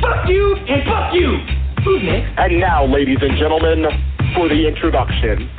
Fuck 0.00 0.28
you 0.28 0.56
and 0.56 0.82
fuck 0.84 1.12
you. 1.12 1.38
Who's 1.84 2.02
next? 2.02 2.38
And 2.38 2.60
now, 2.60 2.86
ladies 2.86 3.18
and 3.20 3.36
gentlemen, 3.38 3.84
for 4.34 4.48
the 4.48 4.66
introduction. 4.66 5.50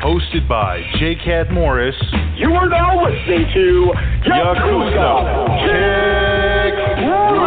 Hosted 0.00 0.48
by 0.48 0.80
J. 0.98 1.14
Cat 1.16 1.52
Morris. 1.52 1.94
You 2.36 2.52
are 2.54 2.68
now 2.68 3.04
listening 3.04 3.44
to 3.52 3.92
Yakuza 4.24 5.10
Kick 5.60 6.74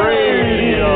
Radio. 0.06 0.94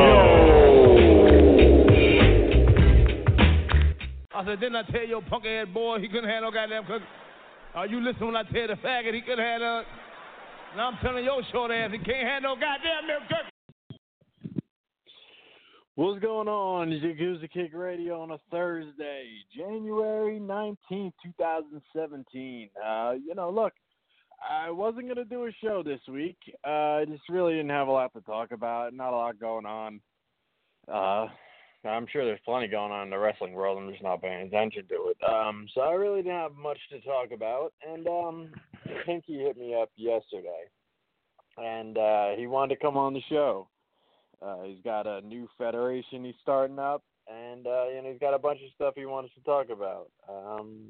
I 4.35 4.45
said, 4.45 4.59
didn't 4.59 4.75
I 4.75 4.83
tell 4.91 5.07
your 5.07 5.23
punk 5.23 5.45
ass 5.47 5.67
boy 5.73 5.99
he 5.99 6.07
couldn't 6.07 6.29
have 6.29 6.43
no 6.43 6.51
goddamn 6.51 6.85
cook? 6.85 7.01
Are 7.73 7.85
uh, 7.85 7.87
you 7.87 7.99
listening 7.99 8.33
when 8.33 8.35
I 8.37 8.43
tell 8.43 8.67
the 8.67 8.75
faggot 8.75 9.15
he 9.15 9.21
couldn't 9.21 9.43
have 9.43 9.61
no? 9.61 9.83
Now 10.75 10.89
I'm 10.89 10.97
telling 11.01 11.25
your 11.25 11.41
short 11.51 11.71
ass 11.71 11.89
he 11.91 11.97
can't 11.97 12.27
have 12.27 12.43
no 12.43 12.53
goddamn 12.53 13.07
milk 13.07 13.23
turkey. 13.29 13.56
What's 15.97 16.19
going 16.19 16.47
on? 16.47 16.91
It's 16.91 17.03
Yakuza 17.03 17.51
Kick 17.51 17.71
Radio 17.73 18.21
on 18.21 18.29
a 18.29 18.37
Thursday, 18.51 19.29
January 19.57 20.39
19th, 20.39 21.11
2017. 21.23 22.69
Uh, 22.85 23.13
you 23.13 23.33
know, 23.33 23.49
look, 23.49 23.73
I 24.47 24.69
wasn't 24.69 25.05
going 25.05 25.15
to 25.15 25.25
do 25.25 25.47
a 25.47 25.51
show 25.59 25.81
this 25.81 25.99
week. 26.07 26.37
Uh, 26.63 26.99
I 26.99 27.05
just 27.09 27.23
really 27.29 27.53
didn't 27.53 27.71
have 27.71 27.87
a 27.87 27.91
lot 27.91 28.13
to 28.13 28.21
talk 28.21 28.51
about, 28.51 28.93
not 28.93 29.11
a 29.11 29.15
lot 29.15 29.39
going 29.39 29.65
on. 29.65 29.99
Uh, 30.87 31.25
I'm 31.83 32.05
sure 32.13 32.25
there's 32.25 32.39
plenty 32.45 32.67
going 32.67 32.91
on 32.91 33.05
in 33.05 33.09
the 33.09 33.17
wrestling 33.17 33.53
world. 33.53 33.79
I'm 33.79 33.89
just 33.89 34.03
not 34.03 34.21
paying 34.21 34.45
attention 34.45 34.83
to 34.89 35.13
it. 35.15 35.17
Um, 35.27 35.65
so 35.73 35.81
I 35.81 35.93
really 35.93 36.21
didn't 36.21 36.37
have 36.37 36.53
much 36.53 36.77
to 36.91 37.01
talk 37.01 37.31
about. 37.31 37.73
And 37.91 38.07
um, 38.07 38.51
Pinkie 39.03 39.39
hit 39.39 39.57
me 39.57 39.73
up 39.73 39.89
yesterday, 39.95 40.65
and 41.57 41.97
uh, 41.97 42.35
he 42.37 42.45
wanted 42.45 42.75
to 42.75 42.81
come 42.81 42.97
on 42.97 43.15
the 43.15 43.21
show. 43.29 43.67
Uh, 44.41 44.63
he's 44.63 44.81
got 44.83 45.07
a 45.07 45.21
new 45.21 45.47
federation 45.57 46.23
he's 46.23 46.35
starting 46.41 46.79
up, 46.79 47.03
and 47.27 47.65
uh, 47.65 47.87
you 47.89 48.01
know 48.01 48.09
he's 48.11 48.19
got 48.19 48.33
a 48.33 48.39
bunch 48.39 48.59
of 48.63 48.71
stuff 48.75 48.93
he 48.95 49.05
wants 49.05 49.33
to 49.33 49.41
talk 49.41 49.69
about. 49.69 50.09
Um, 50.29 50.85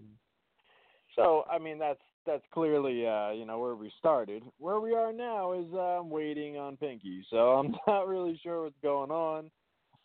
so 1.15 1.45
I 1.49 1.57
mean 1.57 1.79
that's 1.79 2.01
that's 2.25 2.43
clearly 2.53 3.07
uh, 3.07 3.31
you 3.31 3.45
know 3.45 3.59
where 3.59 3.75
we 3.75 3.91
started. 3.97 4.43
Where 4.57 4.79
we 4.79 4.93
are 4.93 5.13
now 5.13 5.53
is 5.53 5.67
uh, 5.73 5.99
I'm 5.99 6.09
waiting 6.09 6.57
on 6.57 6.77
Pinkie, 6.77 7.25
so 7.29 7.37
I'm 7.53 7.75
not 7.87 8.07
really 8.07 8.39
sure 8.43 8.63
what's 8.63 8.75
going 8.83 9.11
on. 9.11 9.49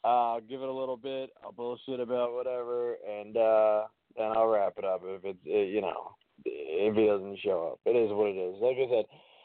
Uh, 0.05 0.35
I'll 0.35 0.41
give 0.41 0.63
it 0.63 0.69
a 0.69 0.73
little 0.73 0.97
bit. 0.97 1.31
I'll 1.45 1.53
bullshit 1.53 2.01
about 2.01 2.33
whatever, 2.35 2.97
and 3.09 3.37
uh, 3.37 3.85
then 4.17 4.33
I'll 4.37 4.49
wrap 4.49 4.75
it 4.79 4.85
up 4.85 5.03
if 5.05 5.25
it's 5.25 5.39
uh, 5.47 5.59
you 5.59 5.81
know 5.81 6.15
if 6.45 6.95
he 6.95 7.07
doesn't 7.07 7.39
show 7.41 7.73
up. 7.73 7.81
It 7.85 7.97
is 7.97 8.11
what 8.13 8.29
it 8.29 8.39
is. 8.39 8.57
Like 8.63 8.77
I 8.77 8.89
said. 8.89 9.05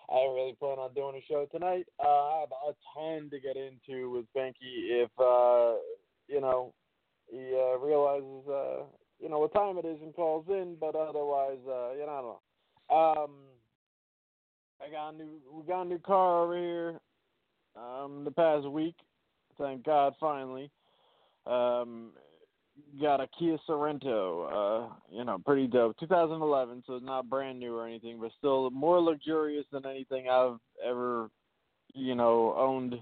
I 0.09 0.15
don't 0.15 0.35
really 0.35 0.55
plan 0.55 0.79
on 0.79 0.93
doing 0.93 1.15
a 1.15 1.25
show 1.27 1.47
tonight. 1.51 1.85
Uh, 1.99 2.07
I 2.07 2.39
have 2.41 2.49
a 2.51 2.73
ton 2.93 3.29
to 3.29 3.39
get 3.39 3.57
into 3.57 4.09
with 4.09 4.25
Pinkie 4.33 4.87
if 4.89 5.09
uh, 5.19 5.75
you 6.27 6.39
know 6.39 6.73
he 7.29 7.53
uh, 7.53 7.77
realizes 7.77 8.47
uh, 8.47 8.83
you 9.19 9.29
know 9.29 9.39
what 9.39 9.53
time 9.53 9.77
it 9.77 9.85
is 9.85 10.01
and 10.01 10.15
calls 10.15 10.45
in. 10.47 10.77
But 10.79 10.95
otherwise, 10.95 11.59
uh, 11.67 11.91
you 11.93 12.05
know, 12.05 12.39
I 12.89 12.95
don't 12.95 13.17
know. 13.19 13.23
Um, 13.23 13.31
I 14.81 14.89
got 14.89 15.09
a 15.09 15.17
new 15.17 15.41
we 15.51 15.63
got 15.67 15.81
a 15.83 15.89
new 15.89 15.99
car 15.99 16.43
over 16.43 16.57
here. 16.57 16.99
Um, 17.75 18.23
the 18.23 18.31
past 18.31 18.67
week, 18.67 18.95
thank 19.59 19.85
God, 19.85 20.13
finally. 20.19 20.71
Um, 21.45 22.11
got 23.01 23.21
a 23.21 23.27
Kia 23.39 23.57
Sorento, 23.67 24.89
uh, 24.89 24.93
you 25.11 25.23
know, 25.23 25.37
pretty 25.45 25.67
dope. 25.67 25.97
2011, 25.99 26.83
so 26.85 26.95
it's 26.95 27.05
not 27.05 27.29
brand 27.29 27.59
new 27.59 27.75
or 27.75 27.87
anything, 27.87 28.19
but 28.19 28.31
still 28.37 28.69
more 28.71 28.99
luxurious 28.99 29.65
than 29.71 29.85
anything 29.85 30.27
I've 30.29 30.59
ever, 30.85 31.29
you 31.93 32.15
know, 32.15 32.55
owned. 32.57 32.95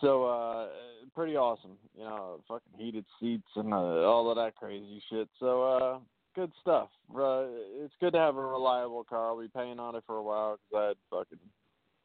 So, 0.00 0.24
uh, 0.24 0.66
pretty 1.14 1.36
awesome. 1.36 1.76
You 1.96 2.04
know, 2.04 2.40
fucking 2.46 2.78
heated 2.78 3.04
seats 3.20 3.48
and 3.56 3.72
uh, 3.72 3.76
all 3.76 4.30
of 4.30 4.36
that 4.36 4.56
crazy 4.56 5.02
shit. 5.10 5.28
So, 5.40 5.62
uh, 5.62 5.98
good 6.34 6.52
stuff. 6.60 6.88
Uh, 7.14 7.46
it's 7.82 7.94
good 8.00 8.12
to 8.12 8.18
have 8.18 8.36
a 8.36 8.40
reliable 8.40 9.04
car. 9.04 9.26
I'll 9.26 9.40
be 9.40 9.48
paying 9.48 9.78
on 9.78 9.96
it 9.96 10.04
for 10.06 10.16
a 10.16 10.22
while 10.22 10.58
because 10.70 10.82
I 10.82 10.88
had 10.88 10.96
fucking, 11.10 11.38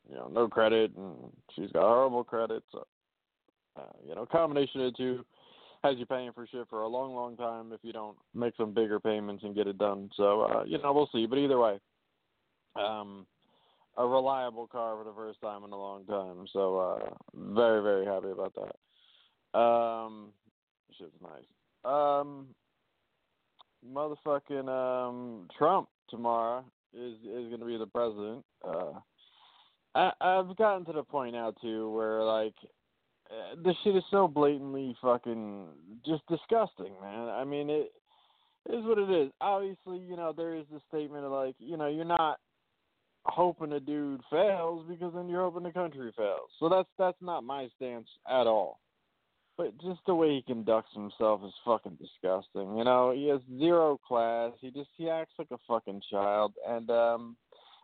you 0.10 0.16
know, 0.16 0.30
no 0.32 0.48
credit 0.48 0.92
and 0.98 1.16
she's 1.56 1.72
got 1.72 1.84
horrible 1.84 2.24
credit. 2.24 2.64
So, 2.72 2.88
uh, 3.76 3.92
you 4.08 4.16
know, 4.16 4.26
combination 4.26 4.82
of 4.82 4.94
the 4.94 4.98
two 4.98 5.26
has 5.84 5.98
you 5.98 6.06
paying 6.06 6.32
for 6.34 6.48
shit 6.48 6.68
for 6.70 6.82
a 6.82 6.88
long, 6.88 7.14
long 7.14 7.36
time 7.36 7.74
if 7.74 7.80
you 7.84 7.92
don't 7.92 8.18
make 8.34 8.56
some 8.56 8.74
bigger 8.74 9.00
payments 9.00 9.44
and 9.44 9.56
get 9.56 9.68
it 9.68 9.78
done. 9.78 10.10
So, 10.16 10.42
uh, 10.42 10.64
you 10.66 10.78
know, 10.82 10.94
we'll 10.94 11.10
see. 11.12 11.26
But 11.26 11.40
either 11.40 11.60
way, 11.60 11.80
um, 12.76 13.26
a 13.98 14.08
reliable 14.08 14.68
car 14.68 14.96
for 14.98 15.04
the 15.04 15.16
first 15.16 15.42
time 15.42 15.64
in 15.64 15.72
a 15.72 15.78
long 15.78 16.06
time. 16.06 16.46
So, 16.54 16.78
uh, 16.78 17.10
very, 17.36 17.84
very 17.84 18.06
happy 18.06 18.30
about 18.32 18.56
that. 18.56 19.60
Um, 19.60 20.30
shit's 20.98 21.12
nice. 21.22 21.44
Um, 21.84 22.48
motherfucking 23.92 24.70
um, 24.70 25.48
Trump 25.58 25.90
tomorrow 26.10 26.64
is 26.94 27.16
is 27.24 27.50
going 27.50 27.60
to 27.60 27.66
be 27.66 27.78
the 27.78 27.88
president. 27.88 28.46
Uh, 28.66 29.00
I, 29.96 30.12
I've 30.22 30.56
gotten 30.56 30.86
to 30.86 30.94
the 30.94 31.04
point 31.04 31.34
now 31.34 31.54
too 31.62 31.92
where 31.92 32.24
like 32.24 32.56
this 33.64 33.76
shit 33.84 33.96
is 33.96 34.04
so 34.12 34.28
blatantly 34.28 34.96
fucking 35.02 35.68
just 36.06 36.24
disgusting, 36.28 36.94
man. 37.02 37.30
I 37.30 37.44
mean, 37.44 37.70
it 37.70 37.92
is 38.70 38.84
what 38.86 38.98
it 38.98 39.10
is. 39.10 39.32
Obviously, 39.42 40.00
you 40.00 40.16
know, 40.16 40.34
there 40.36 40.56
is 40.56 40.66
the 40.72 40.80
statement 40.88 41.26
of 41.26 41.32
like, 41.32 41.56
you 41.60 41.78
know, 41.78 41.88
you're 41.88 42.06
not 42.06 42.40
hoping 43.26 43.72
a 43.74 43.80
dude 43.80 44.22
fails 44.30 44.86
because 44.90 45.14
then 45.16 45.30
you're 45.30 45.44
hoping 45.44 45.64
the 45.64 45.72
country 45.72 46.12
fails. 46.16 46.50
So 46.60 46.70
that's 46.70 46.90
that's 46.98 47.22
not 47.22 47.44
my 47.44 47.70
stance 47.76 48.08
at 48.30 48.48
all. 48.48 48.80
But 49.56 49.78
just 49.82 50.00
the 50.08 50.16
way 50.16 50.30
he 50.30 50.42
conducts 50.42 50.94
himself 50.94 51.42
is 51.46 51.54
fucking 51.64 51.98
disgusting. 52.02 52.76
You 52.76 52.84
know, 52.84 53.12
he 53.12 53.28
has 53.28 53.40
zero 53.60 54.00
class. 54.06 54.52
He 54.60 54.72
just 54.72 54.90
he 54.98 55.10
acts 55.10 55.34
like 55.38 55.52
a 55.52 55.58
fucking 55.68 56.02
child 56.10 56.54
and 56.68 56.90
um 56.90 57.38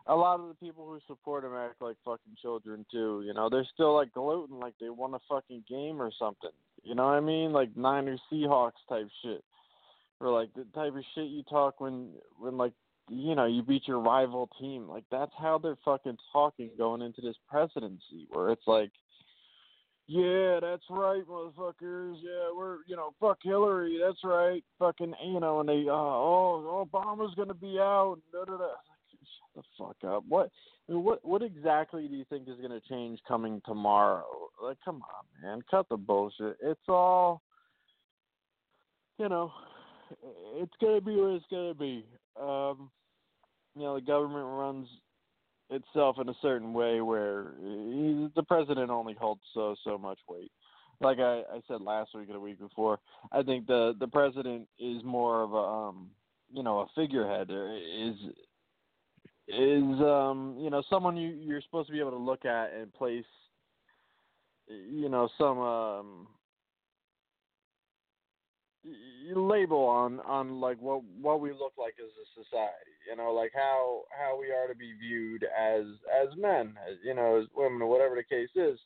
a 0.06 0.14
lot 0.14 0.40
of 0.40 0.48
the 0.48 0.54
people 0.54 0.86
who 0.86 0.98
support 1.06 1.44
him 1.44 1.54
act 1.54 1.80
like 1.80 1.96
fucking 2.04 2.36
children 2.40 2.84
too. 2.90 3.22
You 3.24 3.34
know, 3.34 3.48
they're 3.48 3.66
still 3.72 3.94
like 3.94 4.12
gloating 4.12 4.58
like 4.58 4.74
they 4.80 4.90
won 4.90 5.14
a 5.14 5.20
fucking 5.28 5.64
game 5.68 6.00
or 6.00 6.10
something. 6.18 6.50
You 6.82 6.94
know 6.94 7.06
what 7.06 7.14
I 7.14 7.20
mean? 7.20 7.52
Like 7.52 7.76
Niners 7.76 8.20
Seahawks 8.32 8.72
type 8.88 9.08
shit. 9.22 9.44
Or 10.20 10.30
like 10.30 10.50
the 10.54 10.64
type 10.74 10.94
of 10.96 11.04
shit 11.14 11.28
you 11.28 11.42
talk 11.44 11.80
when 11.80 12.10
when 12.38 12.56
like 12.56 12.72
you 13.08 13.34
know, 13.34 13.46
you 13.46 13.62
beat 13.62 13.88
your 13.88 13.98
rival 13.98 14.48
team. 14.60 14.88
Like 14.88 15.04
that's 15.10 15.32
how 15.38 15.58
they're 15.58 15.78
fucking 15.84 16.18
talking 16.32 16.70
going 16.78 17.02
into 17.02 17.20
this 17.20 17.36
presidency 17.48 18.26
where 18.30 18.50
it's 18.50 18.66
like 18.66 18.90
yeah, 20.06 20.58
that's 20.60 20.82
right, 20.90 21.22
motherfuckers. 21.24 22.16
Yeah, 22.20 22.50
we're 22.56 22.78
you 22.88 22.96
know, 22.96 23.14
fuck 23.20 23.38
Hillary. 23.44 23.96
That's 24.04 24.18
right. 24.24 24.64
Fucking 24.80 25.14
you 25.24 25.38
know, 25.38 25.60
and 25.60 25.68
they 25.68 25.84
uh, 25.88 25.92
oh 25.92 26.88
Obama's 26.92 27.32
gonna 27.36 27.54
be 27.54 27.78
out. 27.78 28.16
Da, 28.32 28.44
da, 28.44 28.56
da 28.56 28.66
the 29.54 29.62
fuck 29.78 29.96
up. 30.06 30.24
What 30.28 30.50
what 30.86 31.24
what 31.24 31.42
exactly 31.42 32.08
do 32.08 32.14
you 32.14 32.24
think 32.28 32.48
is 32.48 32.56
going 32.56 32.70
to 32.70 32.88
change 32.88 33.20
coming 33.26 33.60
tomorrow? 33.66 34.26
Like, 34.62 34.78
come 34.84 34.96
on, 34.96 35.42
man, 35.42 35.62
cut 35.70 35.88
the 35.88 35.96
bullshit. 35.96 36.56
It's 36.62 36.80
all, 36.88 37.42
you 39.18 39.28
know, 39.28 39.52
it's 40.56 40.72
gonna 40.80 41.00
be 41.00 41.16
what 41.16 41.34
it's 41.34 41.44
gonna 41.50 41.74
be. 41.74 42.04
Um, 42.40 42.90
you 43.76 43.82
know, 43.82 43.94
the 43.94 44.00
government 44.00 44.46
runs 44.46 44.88
itself 45.70 46.16
in 46.20 46.28
a 46.28 46.34
certain 46.42 46.72
way 46.72 47.00
where 47.00 47.52
the 47.60 48.44
president 48.46 48.90
only 48.90 49.14
holds 49.14 49.42
so 49.54 49.76
so 49.84 49.96
much 49.96 50.18
weight. 50.28 50.50
Like 51.00 51.18
I, 51.18 51.42
I 51.50 51.60
said 51.66 51.80
last 51.80 52.10
week 52.14 52.28
or 52.28 52.34
the 52.34 52.40
week 52.40 52.58
before, 52.58 52.98
I 53.32 53.42
think 53.42 53.66
the 53.66 53.94
the 53.98 54.08
president 54.08 54.68
is 54.78 55.02
more 55.04 55.42
of 55.42 55.52
a 55.52 55.56
um, 55.56 56.10
you 56.52 56.62
know 56.62 56.80
a 56.80 56.86
figurehead. 56.94 57.50
Is 57.50 58.16
is 59.54 60.00
um 60.00 60.56
you 60.58 60.70
know 60.70 60.82
someone 60.88 61.16
you 61.16 61.28
you're 61.28 61.62
supposed 61.62 61.86
to 61.88 61.92
be 61.92 62.00
able 62.00 62.10
to 62.10 62.16
look 62.16 62.44
at 62.44 62.72
and 62.72 62.92
place 62.92 63.24
you 64.68 65.08
know 65.08 65.28
some 65.38 65.58
um 65.58 66.26
label 69.34 69.84
on 69.84 70.20
on 70.20 70.60
like 70.60 70.80
what 70.80 71.02
what 71.20 71.40
we 71.40 71.50
look 71.50 71.72
like 71.78 71.94
as 71.98 72.10
a 72.10 72.42
society 72.42 72.96
you 73.08 73.16
know 73.16 73.32
like 73.32 73.52
how 73.54 74.02
how 74.10 74.38
we 74.38 74.46
are 74.46 74.66
to 74.66 74.74
be 74.74 74.92
viewed 74.98 75.44
as 75.44 75.84
as 76.22 76.28
men 76.36 76.74
as 76.88 76.96
you 77.04 77.14
know 77.14 77.38
as 77.40 77.46
women 77.54 77.82
or 77.82 77.86
whatever 77.86 78.14
the 78.16 78.22
case 78.22 78.50
is. 78.54 78.78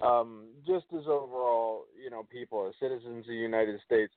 Um 0.00 0.48
just 0.66 0.86
as 0.92 1.06
overall 1.06 1.84
you 2.02 2.10
know 2.10 2.26
people 2.30 2.66
as 2.68 2.74
citizens 2.80 3.24
of 3.24 3.28
the 3.28 3.34
united 3.34 3.80
states 3.86 4.12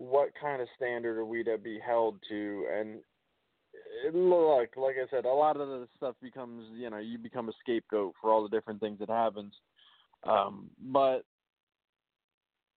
what 0.00 0.30
kind 0.40 0.62
of 0.62 0.68
standard 0.76 1.18
are 1.18 1.26
we 1.26 1.44
to 1.44 1.58
be 1.58 1.78
held 1.84 2.16
to? 2.28 2.66
And 2.74 3.00
look, 4.12 4.70
like 4.76 4.96
I 4.96 5.08
said, 5.10 5.24
a 5.24 5.32
lot 5.32 5.58
of 5.58 5.68
the 5.68 5.88
stuff 5.96 6.14
becomes, 6.22 6.66
you 6.74 6.90
know, 6.90 6.98
you 6.98 7.18
become 7.18 7.48
a 7.48 7.52
scapegoat 7.60 8.14
for 8.20 8.30
all 8.30 8.42
the 8.42 8.48
different 8.48 8.80
things 8.80 8.98
that 9.00 9.08
happens. 9.08 9.54
Um, 10.24 10.70
but 10.80 11.24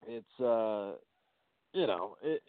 it's, 0.08 0.40
uh, 0.40 0.94
you 1.74 1.88
know, 1.88 2.16
it, 2.22 2.42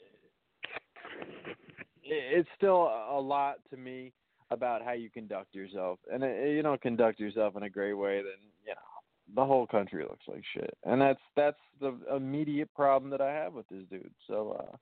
it's 2.03 2.49
still 2.57 2.83
a 3.11 3.21
lot 3.21 3.57
to 3.71 3.77
me 3.77 4.13
about 4.51 4.85
how 4.85 4.93
you 4.93 5.11
conduct 5.11 5.55
yourself, 5.55 5.99
and 6.13 6.23
you 6.23 6.63
don't 6.63 6.81
conduct 6.81 7.19
yourself 7.19 7.57
in 7.57 7.63
a 7.63 7.71
great 7.71 7.95
way, 7.95 8.17
then 8.17 8.39
you 8.67 8.73
know 8.73 9.35
the 9.35 9.45
whole 9.45 9.67
country 9.67 10.03
looks 10.03 10.25
like 10.29 10.43
shit, 10.53 10.77
and 10.85 11.01
that's 11.01 11.21
that's 11.35 11.59
the 11.81 11.97
immediate 12.15 12.73
problem 12.75 13.11
that 13.11 13.21
I 13.21 13.33
have 13.33 13.55
with 13.55 13.67
this 13.69 13.85
dude. 13.91 14.13
So, 14.29 14.61
uh, 14.61 14.77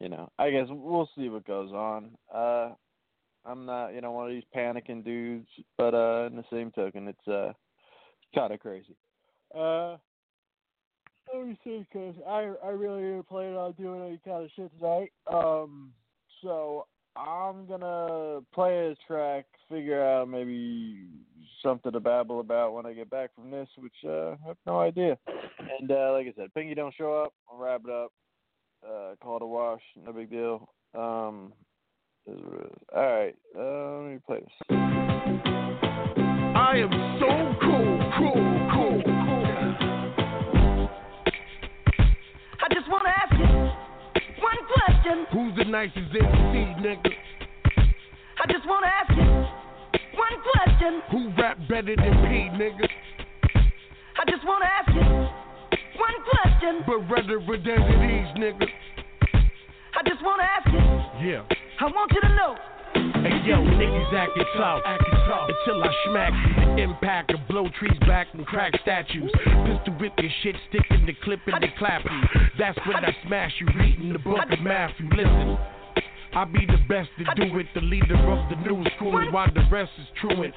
you 0.00 0.08
know, 0.08 0.30
I 0.38 0.50
guess 0.50 0.66
we'll 0.68 1.08
see 1.16 1.28
what 1.28 1.46
goes 1.46 1.72
on. 1.72 2.10
Uh, 2.34 2.70
I'm 3.44 3.64
not, 3.66 3.90
you 3.90 4.00
know, 4.00 4.12
one 4.12 4.26
of 4.26 4.32
these 4.32 4.44
panicking 4.54 5.04
dudes, 5.04 5.48
but 5.78 5.94
uh, 5.94 6.26
in 6.30 6.36
the 6.36 6.44
same 6.52 6.70
token, 6.70 7.08
it's 7.08 7.28
uh, 7.28 7.52
kind 8.34 8.52
of 8.52 8.60
crazy. 8.60 8.96
Uh, 9.54 9.96
let 11.34 11.46
me 11.46 11.58
see, 11.64 11.86
cause 11.92 12.14
I 12.28 12.52
I 12.64 12.70
really 12.70 13.02
didn't 13.02 13.28
plan 13.28 13.54
on 13.54 13.72
doing 13.72 14.02
any 14.02 14.20
kind 14.24 14.44
of 14.44 14.50
shit 14.56 14.70
tonight. 14.78 15.12
Um, 15.32 15.92
so 16.42 16.86
I'm 17.16 17.66
gonna 17.66 18.40
play 18.52 18.88
a 18.88 18.94
track, 19.06 19.46
figure 19.68 20.02
out 20.04 20.28
maybe 20.28 21.06
something 21.62 21.92
to 21.92 22.00
babble 22.00 22.40
about 22.40 22.74
when 22.74 22.86
I 22.86 22.92
get 22.92 23.10
back 23.10 23.30
from 23.34 23.50
this, 23.50 23.68
which 23.76 23.94
uh, 24.04 24.30
I 24.30 24.36
have 24.46 24.56
no 24.66 24.80
idea. 24.80 25.18
And 25.78 25.90
uh, 25.90 26.12
like 26.12 26.26
I 26.26 26.32
said, 26.36 26.54
Pinkie 26.54 26.74
don't 26.74 26.94
show 26.94 27.22
up, 27.22 27.32
I'll 27.50 27.58
wrap 27.58 27.82
it 27.84 27.90
up. 27.90 28.12
Uh, 28.84 29.14
call 29.22 29.36
it 29.36 29.42
a 29.42 29.46
wash, 29.46 29.82
no 30.04 30.12
big 30.12 30.30
deal. 30.30 30.68
Um, 30.94 31.52
all 32.26 32.34
right, 32.94 33.34
uh, 33.56 34.00
let 34.02 34.12
me 34.12 34.18
play 34.26 34.40
this. 34.40 34.52
I 34.70 34.72
am 36.76 36.90
so 37.18 37.28
cool, 37.62 37.98
cool, 38.18 38.42
cool, 38.74 39.02
cool. 39.04 39.30
I 42.60 42.66
just 42.74 42.88
want 42.88 43.04
to 43.04 43.10
ask 43.10 43.32
you 43.32 43.46
one 44.42 44.58
question. 44.74 45.26
Who's 45.32 45.54
the 45.56 45.64
nicest 45.64 45.96
MC, 45.96 46.74
nigga? 46.80 47.12
I 48.38 48.46
just 48.52 48.66
want 48.66 48.84
to 48.84 48.88
ask 48.88 49.10
you 49.16 49.46
one 50.16 50.40
question. 50.52 51.02
Who 51.10 51.30
rap 51.40 51.56
better 51.68 51.96
than 51.96 51.96
P, 51.96 52.50
nigga? 52.56 52.88
I 54.18 54.24
just 54.30 54.44
want 54.44 54.62
to 54.62 54.68
ask 54.68 54.88
you 54.94 55.00
one 55.98 56.22
question. 56.28 56.82
Beretta 56.86 57.36
with 57.46 57.64
these, 57.64 58.30
nigga. 58.36 58.66
I 59.94 60.08
just 60.08 60.22
want 60.22 60.40
to 60.40 60.46
ask 60.46 60.66
you. 60.72 61.28
Yeah. 61.28 61.42
I 61.80 61.84
want 61.86 62.12
you 62.12 62.20
to 62.20 62.28
know. 62.34 62.56
Hey 62.94 63.36
yo, 63.44 63.56
niggas 63.56 64.12
acting 64.14 64.44
tough, 64.56 64.82
acting 64.84 65.18
tough 65.28 65.48
until 65.48 65.82
I 65.82 65.94
smack 66.08 66.32
you. 66.32 66.64
The 66.64 66.82
impact 66.82 67.32
of 67.32 67.40
blow 67.48 67.68
trees 67.78 67.98
back 68.00 68.28
and 68.32 68.46
crack 68.46 68.72
statues. 68.82 69.30
Pistol 69.34 69.94
whip 70.00 70.12
your 70.18 70.30
shit, 70.42 70.56
sticking 70.68 71.06
the 71.06 71.14
clip 71.22 71.40
in 71.46 71.54
the 71.60 71.68
clap 71.78 72.04
you. 72.04 72.40
That's 72.58 72.78
when 72.86 73.04
I 73.04 73.14
smash 73.26 73.52
you, 73.60 73.68
reading 73.78 74.12
the 74.12 74.18
book 74.18 74.38
of 74.50 74.60
Matthew. 74.60 75.08
Listen. 75.10 75.58
I 76.32 76.44
be 76.44 76.64
the 76.64 76.78
best 76.88 77.10
to 77.18 77.24
do 77.34 77.58
it, 77.58 77.66
the 77.74 77.80
leader 77.80 78.14
of 78.14 78.48
the 78.50 78.56
new 78.56 78.84
school, 78.96 79.32
while 79.32 79.52
the 79.52 79.66
rest 79.70 79.90
is 79.98 80.06
truant. 80.20 80.54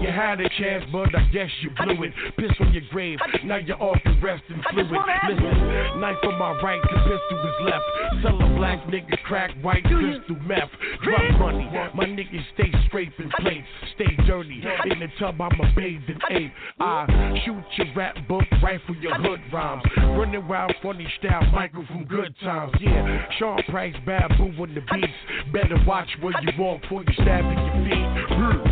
You 0.00 0.08
had 0.08 0.40
a 0.40 0.48
chance, 0.58 0.84
but 0.90 1.14
I 1.14 1.24
guess 1.32 1.50
you 1.60 1.70
blew 1.76 2.04
it. 2.04 2.12
Piss 2.38 2.50
on 2.60 2.72
your 2.72 2.82
grave, 2.90 3.18
now 3.44 3.56
you're 3.56 3.80
off 3.80 3.98
the 4.04 4.16
rest 4.22 4.42
in 4.48 4.62
fluid. 4.70 4.90
Listen, 5.28 6.00
knife 6.00 6.16
on 6.24 6.38
my 6.38 6.52
right, 6.62 6.80
the 6.82 6.98
pistol 6.98 7.38
is 7.38 7.54
left. 7.64 7.84
Sell 8.22 8.40
a 8.40 8.56
black 8.56 8.82
nigga 8.86 9.20
crack, 9.24 9.50
white 9.62 9.84
crystal 9.84 10.36
meth. 10.46 10.70
Drop 11.04 11.38
money, 11.38 11.68
my 11.94 12.04
niggas 12.04 12.44
stay 12.54 12.72
scraping 12.86 13.30
plates, 13.40 13.66
stay 13.94 14.16
dirty. 14.26 14.62
In 14.90 15.00
the 15.00 15.08
tub, 15.18 15.40
I'm 15.40 15.60
a 15.60 15.72
bathed 15.74 16.08
in 16.08 16.18
ape. 16.30 16.52
I 16.80 17.42
shoot 17.44 17.64
your 17.76 17.94
rap 17.94 18.16
book, 18.26 18.44
rifle 18.62 18.96
your 18.96 19.14
hood 19.16 19.40
rhymes. 19.52 19.82
Running 19.96 20.48
wild, 20.48 20.74
funny 20.82 21.06
style, 21.18 21.44
Michael 21.52 21.84
from 21.86 22.04
Good 22.04 22.34
Times. 22.42 22.72
Yeah, 22.80 23.26
Sean 23.38 23.62
Price, 23.68 23.94
bad 24.06 24.28
boo 24.38 24.50
on 24.62 24.74
the 24.74 24.80
beats. 24.92 25.52
Better 25.52 25.76
watch 25.86 26.08
where 26.20 26.32
you 26.42 26.50
walk 26.58 26.80
before 26.82 27.02
you 27.02 27.12
stab 27.14 27.44
in 27.44 27.58
your 27.58 27.84
feet. 27.84 28.26
Hmm. 28.36 28.69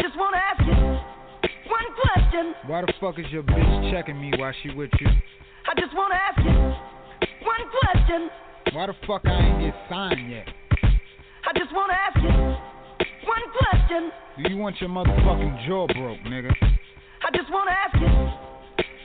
Just 0.00 0.16
want 0.16 0.34
to 0.34 0.40
ask 0.40 0.60
you 0.62 0.74
one 1.70 1.88
question. 2.00 2.54
Why 2.66 2.82
the 2.82 2.92
fuck 3.00 3.18
is 3.18 3.26
your 3.30 3.42
bitch 3.42 3.90
checking 3.90 4.20
me 4.20 4.32
while 4.38 4.52
she 4.62 4.70
with 4.70 4.90
you? 5.00 5.08
I 5.08 5.74
just 5.78 5.94
want 5.94 6.12
to 6.12 6.18
ask 6.18 6.38
you 6.38 6.54
one 7.44 7.64
question. 7.82 8.30
Why 8.72 8.86
the 8.86 8.94
fuck 9.06 9.22
I 9.26 9.38
ain't 9.42 9.60
get 9.60 9.74
signed 9.90 10.30
yet? 10.30 10.48
I 10.82 11.58
just 11.58 11.72
want 11.72 11.90
to 11.90 11.96
ask 11.98 12.16
you 12.22 12.30
one 13.26 13.44
question. 13.58 14.12
Do 14.42 14.50
you 14.50 14.56
want 14.56 14.80
your 14.80 14.90
motherfucking 14.90 15.66
jaw 15.66 15.86
broke, 15.88 16.20
nigga? 16.20 16.52
I 17.26 17.36
just 17.36 17.50
want 17.50 17.68
to 17.68 17.74
ask 17.74 17.94
you. 17.98 18.48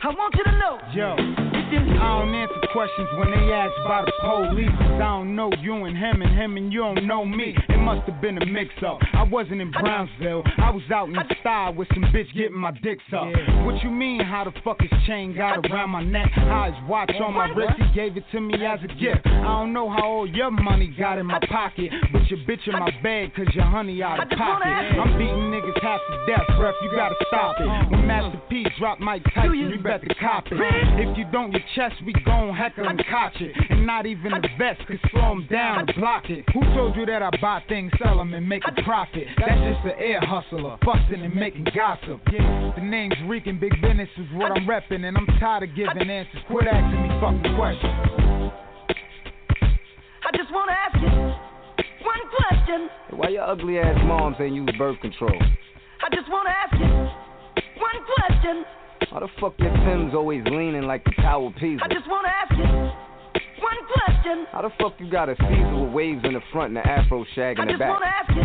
I 0.03 0.09
want 0.13 0.35
you 0.35 0.43
to 0.43 0.51
know. 0.59 0.77
Yo, 0.93 1.15
I 1.17 2.19
don't 2.19 2.35
answer 2.35 2.61
questions 2.71 3.09
when 3.17 3.31
they 3.31 3.51
ask 3.51 3.73
about 3.85 4.07
a 4.07 4.12
police. 4.23 4.69
I 4.79 4.97
don't 4.99 5.35
know 5.35 5.51
you 5.59 5.83
and 5.85 5.97
him 5.97 6.21
and 6.21 6.37
him 6.37 6.57
and 6.57 6.71
you 6.71 6.79
don't 6.79 7.05
know 7.05 7.25
me. 7.25 7.55
It 7.69 7.77
must 7.77 8.09
have 8.09 8.21
been 8.21 8.41
a 8.41 8.45
mix 8.45 8.69
up. 8.85 8.99
I 9.13 9.23
wasn't 9.23 9.61
in 9.61 9.71
Brownsville. 9.71 10.43
I 10.57 10.69
was 10.71 10.83
out 10.93 11.07
in 11.09 11.13
the 11.13 11.35
style 11.41 11.73
with 11.73 11.87
some 11.93 12.03
bitch 12.05 12.33
getting 12.35 12.57
my 12.57 12.71
dick 12.71 12.99
sucked. 13.11 13.35
What 13.65 13.83
you 13.83 13.89
mean, 13.89 14.21
how 14.21 14.45
the 14.45 14.53
fuck 14.63 14.81
his 14.81 14.91
chain 15.05 15.35
got 15.35 15.65
around 15.69 15.89
my 15.89 16.03
neck? 16.03 16.31
How 16.33 16.71
his 16.71 16.89
watch 16.89 17.11
on 17.21 17.33
my 17.33 17.49
wrist? 17.49 17.73
He 17.77 17.93
gave 17.93 18.17
it 18.17 18.23
to 18.31 18.39
me 18.39 18.65
as 18.65 18.79
a 18.83 18.87
gift. 18.87 19.25
I 19.25 19.43
don't 19.43 19.73
know 19.73 19.89
how 19.89 20.03
all 20.03 20.27
your 20.27 20.51
money 20.51 20.93
got 20.97 21.17
in 21.17 21.25
my 21.25 21.39
pocket, 21.49 21.91
but 22.11 22.29
your 22.29 22.39
bitch 22.47 22.65
in 22.67 22.73
my 22.73 22.91
bag 23.01 23.33
cause 23.35 23.47
your 23.53 23.65
honey 23.65 24.01
out 24.01 24.21
of 24.21 24.29
pocket. 24.37 24.67
I'm 24.67 25.17
beating 25.17 25.51
niggas 25.51 25.81
half 25.81 25.99
to 26.09 26.25
death, 26.31 26.45
ref. 26.59 26.75
You 26.83 26.91
gotta 26.95 27.15
stop 27.27 27.55
it. 27.59 27.91
When 27.91 28.07
Master 28.07 28.41
P 28.49 28.65
drop 28.79 28.99
Mike 28.99 29.23
Tyson, 29.33 29.57
you 29.57 29.79
better 29.79 30.07
cop 30.19 30.45
it. 30.47 30.53
If 30.53 31.17
you 31.17 31.25
don't, 31.31 31.51
your 31.51 31.61
chest, 31.75 31.95
we 32.05 32.13
gon' 32.25 32.53
heckle 32.55 32.87
and 32.87 33.03
cock 33.09 33.33
it. 33.41 33.51
And 33.69 33.85
not 33.85 34.05
even 34.05 34.12
the 34.21 34.49
vest 34.57 34.81
could 34.87 34.99
slow 35.11 35.31
him 35.31 35.47
down 35.49 35.79
and 35.79 35.93
block 35.95 36.29
it. 36.29 36.45
Who 36.53 36.61
told 36.75 36.95
you 36.95 37.05
that 37.05 37.21
I 37.21 37.29
buy 37.41 37.63
things, 37.67 37.91
sell 38.01 38.17
them, 38.17 38.33
and 38.33 38.47
make 38.47 38.63
a 38.67 38.81
profit? 38.83 39.27
That's 39.37 39.59
just 39.61 39.85
an 39.85 39.99
air 39.99 40.21
hustler, 40.21 40.77
busting 40.85 41.21
and 41.21 41.35
making 41.35 41.67
gossip. 41.75 42.21
Yeah, 42.31 42.73
the 42.75 42.81
name's 42.81 43.15
reeking, 43.27 43.59
big 43.59 43.73
business 43.81 44.09
is 44.17 44.27
what 44.33 44.51
I'm 44.51 44.65
repping, 44.65 45.05
and 45.05 45.17
I'm 45.17 45.27
tired 45.39 45.63
of 45.63 45.75
giving 45.75 46.09
answers. 46.09 46.41
Quit 46.47 46.67
asking 46.67 47.01
me 47.01 47.09
fucking 47.19 47.55
questions. 47.55 47.93
I 50.23 50.37
just 50.37 50.51
wanna 50.51 50.73
ask 50.73 50.95
you 51.01 51.09
one 52.05 52.23
question. 52.37 52.89
Why 53.17 53.29
your 53.29 53.43
ugly 53.43 53.79
ass 53.79 53.97
moms 54.05 54.37
ain't 54.39 54.55
use 54.55 54.69
birth 54.77 54.99
control? 55.01 55.35
I 56.01 56.15
just 56.15 56.29
wanna 56.29 56.49
ask 56.49 56.73
you 56.73 56.91
one 57.79 57.99
question. 58.15 58.65
Why 59.09 59.19
the 59.19 59.27
fuck 59.39 59.53
your 59.59 59.73
Tim's 59.85 60.13
always 60.13 60.43
leaning 60.45 60.83
like 60.83 61.03
the 61.03 61.11
Tower 61.21 61.47
of 61.47 61.55
Pisa? 61.55 61.83
I 61.83 61.87
just 61.93 62.07
wanna 62.07 62.29
ask 62.29 62.51
you 62.57 62.63
one 62.63 63.02
question. 64.23 64.45
How 64.51 64.61
the 64.61 64.69
fuck 64.79 64.93
you 64.99 65.09
got 65.09 65.29
a 65.29 65.35
Caesar 65.35 65.83
with 65.83 65.93
waves 65.93 66.21
in 66.23 66.33
the 66.33 66.41
front 66.51 66.69
and 66.69 66.77
an 66.77 66.85
afro 66.87 67.25
shag 67.35 67.57
in 67.57 67.63
I 67.63 67.65
the 67.65 67.71
just 67.73 67.79
back? 67.79 67.89
wanna 67.89 68.05
ask 68.05 68.29
you. 68.35 68.41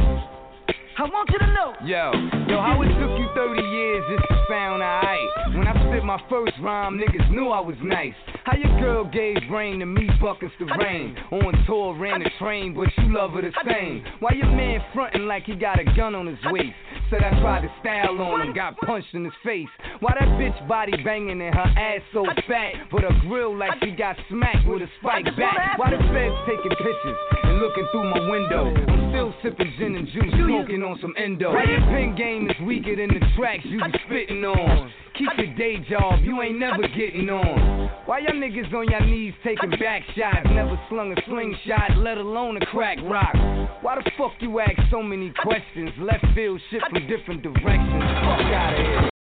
I 0.98 1.02
want 1.04 1.30
you 1.30 1.38
to 1.38 1.46
know. 1.54 1.74
Yo, 1.86 2.10
yo, 2.50 2.60
how 2.60 2.82
it 2.82 2.88
took 2.88 3.18
you 3.18 3.28
30 3.34 3.62
years 3.62 4.02
just 4.10 4.28
to 4.28 4.44
sound 4.50 4.82
alright? 4.82 5.54
When 5.54 5.66
I 5.66 5.72
spit 5.86 6.04
my 6.04 6.20
first 6.28 6.54
rhyme, 6.60 6.98
niggas 6.98 7.30
knew 7.30 7.50
I 7.50 7.60
was 7.60 7.76
nice. 7.84 8.14
How 8.48 8.56
your 8.56 8.80
girl 8.80 9.04
gave 9.04 9.36
brain 9.50 9.80
to 9.80 9.84
me, 9.84 10.08
buckets 10.22 10.54
to 10.58 10.64
rain. 10.80 11.14
On 11.32 11.52
tour, 11.66 11.94
ran 11.98 12.20
the 12.20 12.30
train, 12.38 12.72
but 12.72 12.88
you 12.96 13.12
love 13.12 13.32
her 13.32 13.42
the 13.42 13.52
same. 13.68 14.02
Why 14.20 14.32
your 14.32 14.48
man 14.48 14.80
frontin' 14.94 15.26
like 15.28 15.44
he 15.44 15.54
got 15.54 15.78
a 15.78 15.84
gun 15.84 16.14
on 16.14 16.26
his 16.26 16.38
waist? 16.46 16.72
Said 17.10 17.22
I 17.22 17.38
tried 17.40 17.60
to 17.60 17.68
style 17.80 18.18
on 18.18 18.40
him, 18.40 18.54
got 18.54 18.78
punched 18.78 19.12
in 19.12 19.24
his 19.24 19.34
face. 19.44 19.68
Why 20.00 20.14
that 20.18 20.28
bitch 20.40 20.66
body 20.66 20.96
banging 21.04 21.42
and 21.42 21.54
her 21.54 21.60
ass 21.60 22.00
so 22.14 22.24
fat, 22.48 22.88
but 22.90 23.02
her 23.02 23.20
grill 23.28 23.54
like 23.54 23.72
she 23.84 23.90
got 23.90 24.16
smacked 24.30 24.66
with 24.66 24.80
a 24.80 24.88
spike 24.98 25.26
back? 25.36 25.76
Why 25.76 25.90
the 25.90 25.98
feds 26.08 26.34
taking 26.48 26.72
pictures 26.72 27.18
and 27.44 27.58
looking 27.58 27.86
through 27.92 28.08
my 28.08 28.30
window? 28.30 28.72
I'm 28.88 29.12
still 29.12 29.34
sipping 29.42 29.74
gin 29.76 29.94
and 29.94 30.08
juice, 30.08 30.32
smoking 30.32 30.82
on 30.82 30.98
some 31.02 31.12
endo. 31.18 31.52
Why 31.52 31.64
your 31.64 31.80
pen 31.80 32.16
game 32.16 32.48
is 32.48 32.56
weaker 32.64 32.96
than 32.96 33.08
the 33.08 33.20
tracks 33.36 33.64
you 33.66 33.76
be 33.76 33.92
spitting 34.06 34.42
on? 34.42 34.90
Keep 35.18 35.36
your 35.36 35.54
day 35.54 35.84
job, 35.90 36.20
you 36.22 36.40
ain't 36.40 36.58
never 36.58 36.88
getting 36.88 37.28
on. 37.28 37.77
Why 38.06 38.20
y'all 38.20 38.32
niggas 38.32 38.72
on 38.74 38.88
your 38.88 39.04
knees 39.04 39.34
taking 39.44 39.70
back 39.70 40.02
shots? 40.16 40.46
Never 40.50 40.80
slung 40.88 41.12
a 41.12 41.22
slingshot, 41.26 41.98
let 41.98 42.18
alone 42.18 42.56
a 42.56 42.66
crack 42.66 42.98
rock. 43.02 43.34
Why 43.82 43.96
the 43.96 44.10
fuck 44.16 44.32
you 44.40 44.60
ask 44.60 44.78
so 44.90 45.02
many 45.02 45.32
questions? 45.42 45.90
Left 45.98 46.24
field 46.34 46.60
shit 46.70 46.82
from 46.90 47.06
different 47.06 47.42
directions. 47.42 48.02
Fuck 48.02 48.52
out 48.52 48.74
of 48.74 48.86
here. 48.86 49.10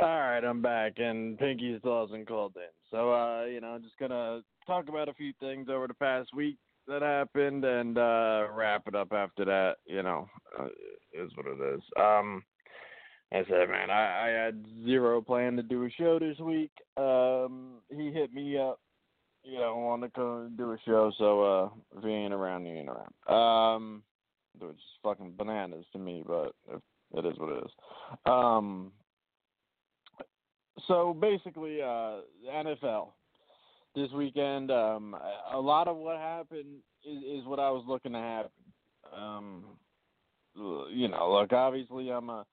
All 0.00 0.06
right, 0.06 0.44
I'm 0.44 0.62
back, 0.62 0.92
and 0.98 1.36
Pinkie 1.38 1.76
still 1.80 2.06
hasn't 2.06 2.28
called 2.28 2.52
in. 2.54 2.62
So, 2.90 3.12
uh, 3.12 3.46
you 3.46 3.60
know, 3.60 3.68
I'm 3.68 3.82
just 3.82 3.98
gonna 3.98 4.42
talk 4.64 4.88
about 4.88 5.08
a 5.08 5.14
few 5.14 5.32
things 5.40 5.68
over 5.68 5.88
the 5.88 5.94
past 5.94 6.28
week 6.34 6.56
that 6.86 7.02
happened, 7.02 7.64
and 7.64 7.98
uh, 7.98 8.46
wrap 8.54 8.84
it 8.86 8.94
up 8.94 9.12
after 9.12 9.44
that. 9.46 9.78
You 9.86 10.04
know, 10.04 10.28
uh, 10.56 10.66
is 11.12 11.32
what 11.34 11.46
it 11.46 11.74
is. 11.74 11.82
Um, 12.00 12.44
I 13.32 13.44
said, 13.48 13.68
man, 13.68 13.90
I, 13.90 14.26
I 14.26 14.28
had 14.28 14.64
zero 14.84 15.20
plan 15.20 15.56
to 15.56 15.62
do 15.62 15.84
a 15.84 15.90
show 15.90 16.18
this 16.18 16.38
week. 16.38 16.70
Um, 16.96 17.80
he 17.90 18.10
hit 18.10 18.32
me 18.32 18.56
up, 18.56 18.80
you 19.44 19.58
know, 19.58 19.76
wanted 19.76 20.08
to 20.08 20.12
come 20.14 20.54
do 20.56 20.72
a 20.72 20.78
show. 20.86 21.12
So, 21.18 21.42
uh, 21.42 21.68
if 21.98 22.04
he 22.04 22.10
ain't 22.10 22.32
around, 22.32 22.64
he 22.64 22.72
ain't 22.72 22.88
around. 22.88 23.74
Um, 23.76 24.02
which 24.58 24.76
is 24.76 24.82
fucking 25.02 25.34
bananas 25.36 25.84
to 25.92 25.98
me, 25.98 26.24
but 26.26 26.54
it 27.14 27.26
is 27.26 27.38
what 27.38 27.50
it 27.50 27.64
is. 27.64 27.70
Um, 28.24 28.92
so 30.86 31.12
basically, 31.12 31.82
uh, 31.82 32.20
NFL 32.50 33.08
this 33.94 34.10
weekend. 34.12 34.70
Um, 34.70 35.16
a 35.52 35.60
lot 35.60 35.88
of 35.88 35.96
what 35.96 36.16
happened 36.16 36.82
is, 37.04 37.40
is 37.40 37.46
what 37.46 37.58
I 37.58 37.70
was 37.70 37.84
looking 37.86 38.12
to 38.12 38.18
happen. 38.18 38.50
Um, 39.16 39.64
you 40.54 41.08
know, 41.08 41.32
look, 41.32 41.52
obviously, 41.52 42.10
I'm 42.10 42.30
a 42.30 42.44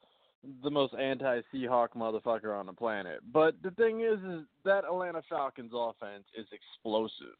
the 0.63 0.69
most 0.69 0.93
anti-Seahawk 0.93 1.89
motherfucker 1.95 2.57
on 2.57 2.65
the 2.65 2.73
planet. 2.73 3.19
But 3.31 3.55
the 3.63 3.71
thing 3.71 4.01
is, 4.01 4.19
is 4.19 4.45
that 4.63 4.85
Atlanta 4.85 5.21
Falcons 5.29 5.71
offense 5.73 6.25
is 6.37 6.47
explosive. 6.51 7.35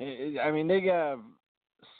I 0.00 0.36
I 0.42 0.50
mean, 0.50 0.66
they 0.66 0.82
have 0.82 1.20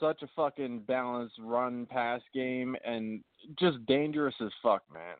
such 0.00 0.22
a 0.22 0.28
fucking 0.34 0.80
balanced 0.80 1.36
run 1.38 1.86
pass 1.86 2.20
game 2.32 2.76
and 2.84 3.22
just 3.58 3.84
dangerous 3.86 4.34
as 4.40 4.50
fuck, 4.62 4.82
man. 4.92 5.16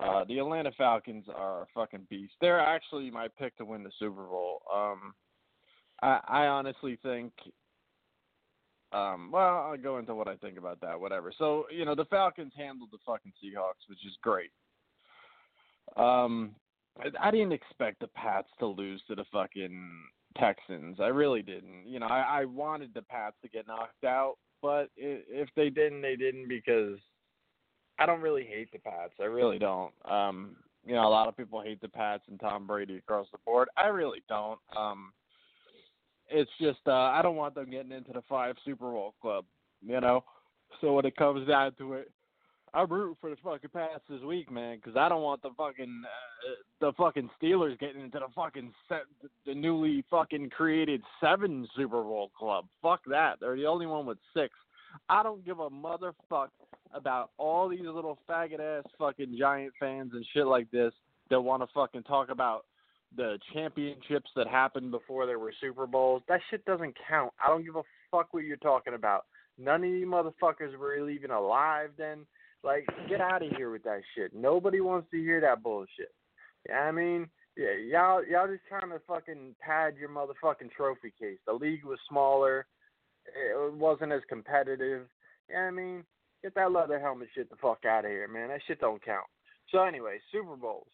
Uh, 0.00 0.24
the 0.28 0.38
Atlanta 0.38 0.70
Falcons 0.78 1.24
are 1.34 1.62
a 1.62 1.66
fucking 1.74 2.06
beast. 2.08 2.34
They're 2.40 2.60
actually 2.60 3.10
my 3.10 3.26
pick 3.38 3.56
to 3.56 3.64
win 3.64 3.82
the 3.82 3.90
Super 3.98 4.24
Bowl. 4.24 4.62
Um, 4.72 5.12
I, 6.02 6.20
I 6.28 6.46
honestly 6.46 6.98
think. 7.02 7.32
Um, 8.92 9.30
well, 9.30 9.68
I'll 9.70 9.76
go 9.76 9.98
into 9.98 10.14
what 10.14 10.28
I 10.28 10.36
think 10.36 10.56
about 10.58 10.80
that. 10.80 10.98
Whatever. 10.98 11.32
So 11.36 11.66
you 11.70 11.84
know, 11.84 11.94
the 11.94 12.06
Falcons 12.06 12.52
handled 12.56 12.90
the 12.92 12.98
fucking 13.06 13.32
Seahawks, 13.42 13.88
which 13.88 14.04
is 14.06 14.16
great. 14.22 14.50
Um, 15.96 16.54
I, 16.98 17.28
I 17.28 17.30
didn't 17.30 17.52
expect 17.52 18.00
the 18.00 18.08
Pats 18.08 18.48
to 18.60 18.66
lose 18.66 19.02
to 19.08 19.14
the 19.14 19.24
fucking 19.32 19.90
Texans. 20.38 20.98
I 21.00 21.08
really 21.08 21.42
didn't. 21.42 21.86
You 21.86 22.00
know, 22.00 22.06
I, 22.06 22.40
I 22.40 22.44
wanted 22.44 22.92
the 22.94 23.02
Pats 23.02 23.36
to 23.42 23.48
get 23.48 23.66
knocked 23.66 24.04
out, 24.04 24.36
but 24.62 24.88
i 24.98 25.20
if 25.28 25.48
they 25.56 25.70
didn't, 25.70 26.02
they 26.02 26.16
didn't 26.16 26.48
because 26.48 26.98
I 27.98 28.06
don't 28.06 28.20
really 28.20 28.44
hate 28.44 28.70
the 28.72 28.78
Pats. 28.78 29.14
I 29.20 29.24
really 29.24 29.58
don't. 29.58 29.92
Um, 30.04 30.56
you 30.86 30.94
know, 30.94 31.06
a 31.06 31.10
lot 31.10 31.28
of 31.28 31.36
people 31.36 31.60
hate 31.60 31.80
the 31.80 31.88
Pats 31.88 32.22
and 32.28 32.40
Tom 32.40 32.66
Brady 32.66 32.96
across 32.96 33.26
the 33.32 33.38
board. 33.44 33.68
I 33.76 33.88
really 33.88 34.22
don't. 34.28 34.58
Um, 34.76 35.12
it's 36.30 36.50
just 36.60 36.80
uh, 36.86 36.92
I 36.92 37.22
don't 37.22 37.36
want 37.36 37.54
them 37.54 37.70
getting 37.70 37.92
into 37.92 38.12
the 38.12 38.22
five 38.28 38.56
Super 38.64 38.90
Bowl 38.90 39.14
club. 39.20 39.44
You 39.86 40.00
know, 40.00 40.24
so 40.80 40.94
when 40.94 41.06
it 41.06 41.16
comes 41.16 41.46
down 41.46 41.72
to 41.78 41.94
it, 41.94 42.10
I'm 42.74 42.90
rooting 42.90 43.16
for 43.20 43.30
the 43.30 43.36
fucking 43.42 43.70
Pats 43.72 44.02
this 44.08 44.22
week, 44.22 44.50
man, 44.50 44.76
because 44.76 44.96
I 44.96 45.08
don't 45.08 45.22
want 45.22 45.42
the 45.42 45.50
fucking 45.56 46.02
uh, 46.04 46.54
the 46.80 46.92
fucking 46.92 47.30
Steelers 47.40 47.78
getting 47.78 48.02
into 48.02 48.18
the 48.18 48.26
fucking 48.34 48.72
set, 48.88 49.02
the 49.46 49.54
newly 49.54 50.04
fucking 50.10 50.50
created 50.50 51.02
seven 51.20 51.66
Super 51.76 52.02
Bowl 52.02 52.30
club. 52.38 52.66
Fuck 52.82 53.00
that. 53.08 53.38
They're 53.40 53.56
the 53.56 53.66
only 53.66 53.86
one 53.86 54.06
with 54.06 54.18
six. 54.34 54.54
I 55.08 55.22
don't 55.22 55.44
give 55.44 55.60
a 55.60 55.70
motherfuck 55.70 56.48
about 56.92 57.30
all 57.36 57.68
these 57.68 57.82
little 57.82 58.18
faggot 58.28 58.60
ass 58.60 58.84
fucking 58.98 59.36
giant 59.38 59.72
fans 59.78 60.12
and 60.14 60.24
shit 60.32 60.46
like 60.46 60.70
this 60.70 60.92
that 61.30 61.40
want 61.40 61.62
to 61.62 61.68
fucking 61.74 62.02
talk 62.04 62.30
about 62.30 62.64
the 63.16 63.38
championships 63.52 64.30
that 64.36 64.46
happened 64.46 64.90
before 64.90 65.26
there 65.26 65.38
were 65.38 65.52
Super 65.60 65.86
Bowls. 65.86 66.22
That 66.28 66.40
shit 66.50 66.64
doesn't 66.64 66.96
count. 67.08 67.32
I 67.42 67.48
don't 67.48 67.64
give 67.64 67.76
a 67.76 67.82
fuck 68.10 68.32
what 68.32 68.44
you're 68.44 68.56
talking 68.58 68.94
about. 68.94 69.24
None 69.58 69.82
of 69.82 69.90
you 69.90 70.06
motherfuckers 70.06 70.76
were 70.76 71.08
even 71.08 71.30
alive 71.30 71.90
then. 71.96 72.26
Like, 72.62 72.86
get 73.08 73.20
out 73.20 73.42
of 73.42 73.52
here 73.56 73.70
with 73.70 73.84
that 73.84 74.02
shit. 74.14 74.34
Nobody 74.34 74.80
wants 74.80 75.08
to 75.10 75.16
hear 75.16 75.40
that 75.40 75.62
bullshit. 75.62 76.12
Yeah, 76.68 76.80
I 76.80 76.92
mean, 76.92 77.28
yeah, 77.56 77.74
y'all 77.90 78.24
y'all 78.24 78.46
just 78.46 78.62
trying 78.68 78.90
to 78.90 79.00
fucking 79.06 79.54
pad 79.60 79.94
your 79.98 80.08
motherfucking 80.08 80.70
trophy 80.76 81.12
case. 81.18 81.38
The 81.46 81.52
league 81.52 81.84
was 81.84 81.98
smaller. 82.08 82.66
It 83.26 83.74
wasn't 83.74 84.12
as 84.12 84.22
competitive. 84.28 85.06
Yeah, 85.50 85.62
I 85.62 85.70
mean, 85.70 86.04
get 86.42 86.54
that 86.54 86.72
leather 86.72 87.00
helmet 87.00 87.28
shit 87.34 87.50
the 87.50 87.56
fuck 87.56 87.84
out 87.84 88.04
of 88.04 88.10
here, 88.10 88.28
man. 88.28 88.48
That 88.48 88.60
shit 88.66 88.80
don't 88.80 89.04
count. 89.04 89.26
So 89.70 89.82
anyway, 89.82 90.18
Super 90.32 90.56
Bowls. 90.56 90.88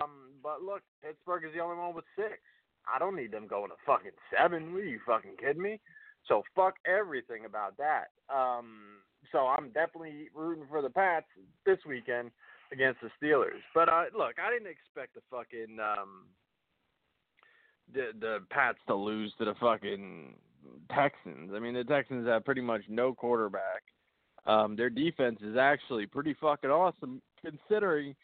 Um, 0.00 0.25
but 0.46 0.62
look, 0.62 0.82
Pittsburgh 1.02 1.42
is 1.44 1.50
the 1.52 1.60
only 1.60 1.76
one 1.76 1.92
with 1.92 2.04
six. 2.14 2.38
I 2.86 3.00
don't 3.00 3.16
need 3.16 3.32
them 3.32 3.48
going 3.48 3.70
to 3.70 3.76
fucking 3.84 4.14
seven. 4.30 4.72
Are 4.72 4.78
you 4.78 5.00
fucking 5.04 5.34
kidding 5.40 5.60
me? 5.60 5.80
So 6.28 6.42
fuck 6.54 6.74
everything 6.86 7.46
about 7.46 7.76
that. 7.78 8.14
Um, 8.32 9.02
so 9.32 9.38
I'm 9.38 9.70
definitely 9.70 10.28
rooting 10.32 10.66
for 10.70 10.82
the 10.82 10.90
Pats 10.90 11.26
this 11.66 11.78
weekend 11.84 12.30
against 12.72 13.00
the 13.00 13.10
Steelers. 13.18 13.58
But 13.74 13.88
uh, 13.88 14.04
look, 14.16 14.34
I 14.38 14.52
didn't 14.52 14.70
expect 14.70 15.16
the 15.16 15.20
fucking 15.32 15.78
um, 15.80 16.26
the 17.92 18.10
the 18.20 18.38
Pats 18.50 18.78
to 18.86 18.94
lose 18.94 19.32
to 19.38 19.46
the 19.46 19.54
fucking 19.60 20.34
Texans. 20.94 21.50
I 21.56 21.58
mean, 21.58 21.74
the 21.74 21.82
Texans 21.82 22.26
have 22.28 22.44
pretty 22.44 22.60
much 22.60 22.82
no 22.88 23.12
quarterback. 23.12 23.82
Um, 24.46 24.76
their 24.76 24.90
defense 24.90 25.40
is 25.42 25.56
actually 25.56 26.06
pretty 26.06 26.36
fucking 26.40 26.70
awesome, 26.70 27.20
considering 27.44 28.14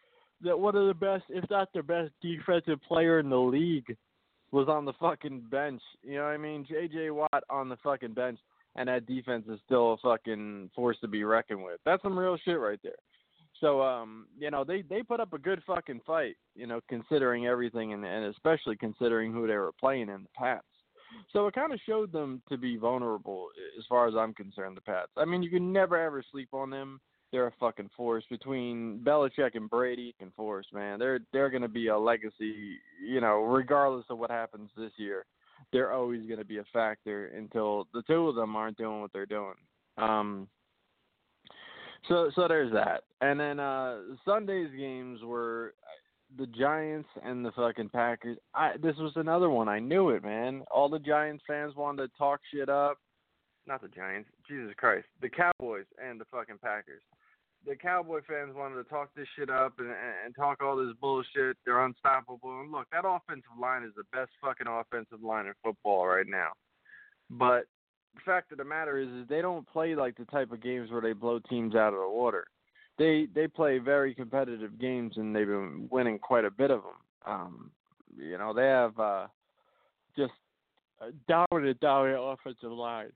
that 0.43 0.59
one 0.59 0.77
of 0.77 0.87
the 0.87 0.95
best, 0.95 1.25
if 1.29 1.49
not 1.51 1.69
the 1.73 1.83
best, 1.83 2.11
defensive 2.21 2.81
player 2.87 3.19
in 3.19 3.31
the 3.31 3.37
league 3.37 3.97
was 4.51 4.69
on 4.69 4.85
the 4.85 4.93
fucking 4.95 5.45
bench. 5.51 5.81
You 6.03 6.17
know 6.17 6.25
what 6.25 6.31
I 6.31 6.37
mean? 6.37 6.67
J.J. 6.69 7.11
Watt 7.11 7.45
on 7.49 7.69
the 7.69 7.77
fucking 7.83 8.13
bench, 8.13 8.39
and 8.77 8.89
that 8.89 9.07
defense 9.07 9.47
is 9.49 9.59
still 9.65 9.95
a 9.95 9.97
fucking 9.99 10.71
force 10.75 10.97
to 11.01 11.09
be 11.09 11.25
reckoned 11.25 11.63
with. 11.63 11.81
That's 11.85 12.03
some 12.03 12.19
real 12.19 12.37
shit 12.45 12.59
right 12.59 12.81
there. 12.83 12.93
So, 13.61 13.81
um, 13.81 14.27
you 14.39 14.51
know, 14.51 14.65
they 14.65 14.83
they 14.83 15.03
put 15.03 15.21
up 15.21 15.33
a 15.33 15.39
good 15.39 15.63
fucking 15.67 16.01
fight. 16.07 16.37
You 16.55 16.67
know, 16.67 16.81
considering 16.89 17.47
everything, 17.47 17.93
and 17.93 18.05
and 18.05 18.27
especially 18.27 18.77
considering 18.77 19.33
who 19.33 19.47
they 19.47 19.57
were 19.57 19.73
playing 19.79 20.09
in 20.09 20.25
the 20.25 20.29
Pats. 20.37 20.65
So 21.33 21.47
it 21.47 21.55
kind 21.55 21.73
of 21.73 21.81
showed 21.87 22.11
them 22.11 22.43
to 22.49 22.57
be 22.57 22.77
vulnerable, 22.77 23.49
as 23.79 23.85
far 23.89 24.09
as 24.09 24.15
I'm 24.17 24.35
concerned. 24.35 24.77
The 24.77 24.81
Pats. 24.81 25.13
I 25.17 25.25
mean, 25.25 25.43
you 25.43 25.51
can 25.51 25.73
never 25.73 25.97
ever 25.97 26.25
sleep 26.31 26.49
on 26.53 26.71
them 26.71 27.01
they're 27.33 27.47
a 27.47 27.53
fucking 27.59 27.91
force 27.97 28.25
between 28.31 29.01
Belichick 29.03 29.55
and 29.55 29.69
Brady 29.69 30.15
and 30.21 30.33
force, 30.35 30.67
man. 30.73 30.99
They're 30.99 31.21
they're 31.33 31.51
gonna 31.51 31.67
be 31.67 31.89
a 31.89 31.99
legacy, 31.99 32.77
you 33.05 33.21
know, 33.21 33.43
regardless 33.43 34.05
of 34.11 34.19
what 34.19 34.31
happens 34.31 34.71
this 34.77 34.93
year. 34.99 35.25
They're 35.73 35.93
always 35.93 36.29
gonna 36.29 36.45
be 36.45 36.59
a 36.59 36.65
factor 36.73 37.29
until 37.29 37.89
the 37.95 38.03
two 38.03 38.29
of 38.29 38.35
them 38.35 38.55
aren't 38.55 38.77
doing 38.77 39.01
what 39.01 39.13
they're 39.13 39.27
doing. 39.27 39.55
Um 39.97 40.47
so 42.09 42.31
so 42.35 42.47
there's 42.47 42.73
that. 42.73 43.05
And 43.23 43.41
then 43.41 43.59
uh 43.59 43.97
Sunday's 44.27 44.71
games 44.79 45.21
were 45.23 45.75
the 46.39 46.47
Giants 46.47 47.09
and 47.25 47.45
the 47.45 47.53
fucking 47.53 47.89
Packers. 47.89 48.37
I 48.55 48.77
this 48.83 48.97
was 48.97 49.13
another 49.17 49.49
one. 49.49 49.69
I 49.69 49.79
knew 49.79 50.11
it, 50.11 50.23
man. 50.23 50.65
All 50.71 50.91
the 50.91 50.99
Giants 50.99 51.45
fans 51.47 51.75
wanted 51.77 52.11
to 52.11 52.19
talk 52.19 52.41
shit 52.53 52.69
up. 52.69 52.99
Not 53.67 53.81
the 53.81 53.89
Giants. 53.89 54.29
Jesus 54.47 54.75
Christ. 54.77 55.07
The 55.23 55.31
Cowboys 55.31 55.87
and 56.05 56.21
the 56.21 56.25
fucking 56.31 56.59
Packers 56.63 57.01
the 57.67 57.77
Cowboy 57.77 58.21
fans 58.27 58.55
wanted 58.55 58.77
to 58.77 58.85
talk 58.85 59.11
this 59.15 59.29
shit 59.39 59.51
up 59.51 59.75
and, 59.79 59.89
and 60.25 60.35
talk 60.35 60.63
all 60.63 60.77
this 60.77 60.95
bullshit. 61.01 61.57
They're 61.65 61.85
unstoppable. 61.85 62.61
And 62.61 62.73
look, 62.73 62.87
that 62.93 63.07
offensive 63.07 63.59
line 63.61 63.85
is 63.85 63.93
the 63.97 64.05
best 64.13 64.31
fucking 64.41 64.67
offensive 64.67 65.23
line 65.23 65.47
in 65.47 65.53
football 65.63 66.07
right 66.07 66.27
now. 66.27 66.51
But 67.31 67.65
the 68.15 68.21
fact 68.25 68.53
of 68.53 68.59
the 68.59 68.65
matter 68.65 68.99
is, 68.99 69.09
is 69.09 69.29
they 69.29 69.41
don't 69.41 69.69
play 69.69 69.95
like 69.95 70.17
the 70.17 70.25
type 70.27 70.53
of 70.53 70.63
games 70.63 70.91
where 70.91 71.01
they 71.01 71.13
blow 71.13 71.39
teams 71.39 71.75
out 71.75 71.95
of 71.95 72.01
the 72.01 72.09
water. 72.09 72.47
They 72.99 73.27
they 73.35 73.49
play 73.49 73.79
very 73.79 74.15
competitive 74.15 74.79
games 74.79 75.15
and 75.17 75.35
they've 75.35 75.47
been 75.47 75.89
winning 75.91 76.19
quite 76.19 76.45
a 76.45 76.51
bit 76.51 76.71
of 76.71 76.83
them. 76.83 76.93
Um, 77.27 77.71
you 78.17 78.37
know, 78.37 78.53
they 78.53 78.67
have 78.67 78.99
uh, 78.99 79.27
just 80.17 80.33
a 81.01 81.11
dominant, 81.27 81.81
dominant 81.81 82.21
offensive 82.23 82.71
line. 82.71 83.13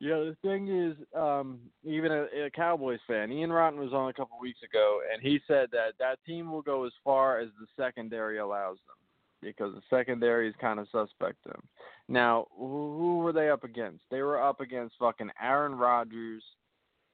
Yeah, 0.00 0.16
the 0.16 0.36
thing 0.42 0.68
is, 0.68 0.96
um, 1.14 1.60
even 1.84 2.10
a, 2.10 2.46
a 2.46 2.50
Cowboys 2.50 3.00
fan, 3.06 3.30
Ian 3.30 3.52
Rotten 3.52 3.78
was 3.78 3.92
on 3.92 4.08
a 4.08 4.14
couple 4.14 4.38
weeks 4.40 4.60
ago, 4.62 5.00
and 5.12 5.22
he 5.22 5.40
said 5.46 5.68
that 5.72 5.92
that 5.98 6.18
team 6.26 6.50
will 6.50 6.62
go 6.62 6.84
as 6.84 6.92
far 7.04 7.38
as 7.38 7.50
the 7.60 7.66
secondary 7.76 8.38
allows 8.38 8.78
them, 8.86 8.96
because 9.42 9.74
the 9.74 9.82
secondary 9.94 10.48
is 10.48 10.54
kind 10.58 10.80
of 10.80 10.88
suspect 10.90 11.44
them. 11.44 11.62
Now, 12.08 12.46
who 12.56 13.18
were 13.18 13.34
they 13.34 13.50
up 13.50 13.62
against? 13.62 14.00
They 14.10 14.22
were 14.22 14.42
up 14.42 14.60
against 14.60 14.96
fucking 14.98 15.30
Aaron 15.40 15.74
Rodgers 15.74 16.42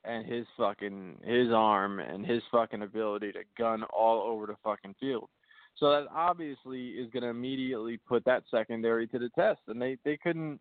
and 0.04 0.24
his 0.24 0.46
fucking 0.56 1.18
his 1.24 1.48
arm 1.50 1.98
and 1.98 2.24
his 2.24 2.42
fucking 2.52 2.82
ability 2.82 3.32
to 3.32 3.40
gun 3.58 3.82
all 3.84 4.22
over 4.22 4.46
the 4.46 4.56
fucking 4.62 4.94
field. 5.00 5.28
So 5.76 5.90
that 5.90 6.06
obviously 6.14 6.90
is 6.90 7.10
going 7.10 7.24
to 7.24 7.28
immediately 7.30 7.98
put 8.08 8.24
that 8.26 8.44
secondary 8.48 9.08
to 9.08 9.18
the 9.18 9.28
test, 9.30 9.60
and 9.66 9.82
they 9.82 9.98
they 10.04 10.16
couldn't 10.16 10.60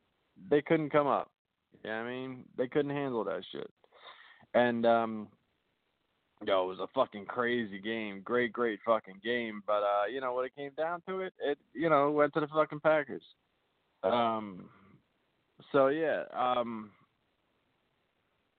they 0.50 0.64
couldn't 0.64 0.90
come 0.90 1.08
up. 1.08 1.30
Yeah, 1.84 2.00
I 2.00 2.10
mean, 2.10 2.46
they 2.58 2.68
couldn't 2.68 2.92
handle 2.92 3.24
that 3.26 3.44
shit. 3.52 3.70
And 4.54 4.86
um 4.86 5.28
yo, 6.46 6.64
it 6.64 6.68
was 6.68 6.80
a 6.80 6.88
fucking 6.94 7.26
crazy 7.26 7.80
game. 7.80 8.22
Great, 8.24 8.54
great 8.54 8.80
fucking 8.86 9.20
game. 9.24 9.62
But 9.66 9.84
uh, 9.84 10.06
you 10.12 10.22
know, 10.22 10.34
when 10.34 10.46
it 10.46 10.56
came 10.56 10.72
down 10.78 11.02
to 11.08 11.22
it, 11.22 11.34
it 11.40 11.58
you 11.74 11.90
know, 11.90 12.12
went 12.12 12.34
to 12.34 12.40
the 12.40 12.48
fucking 12.48 12.80
Packers. 12.80 13.24
Um 14.04 14.70
so 15.72 15.88
yeah, 15.88 16.24
um 16.34 16.92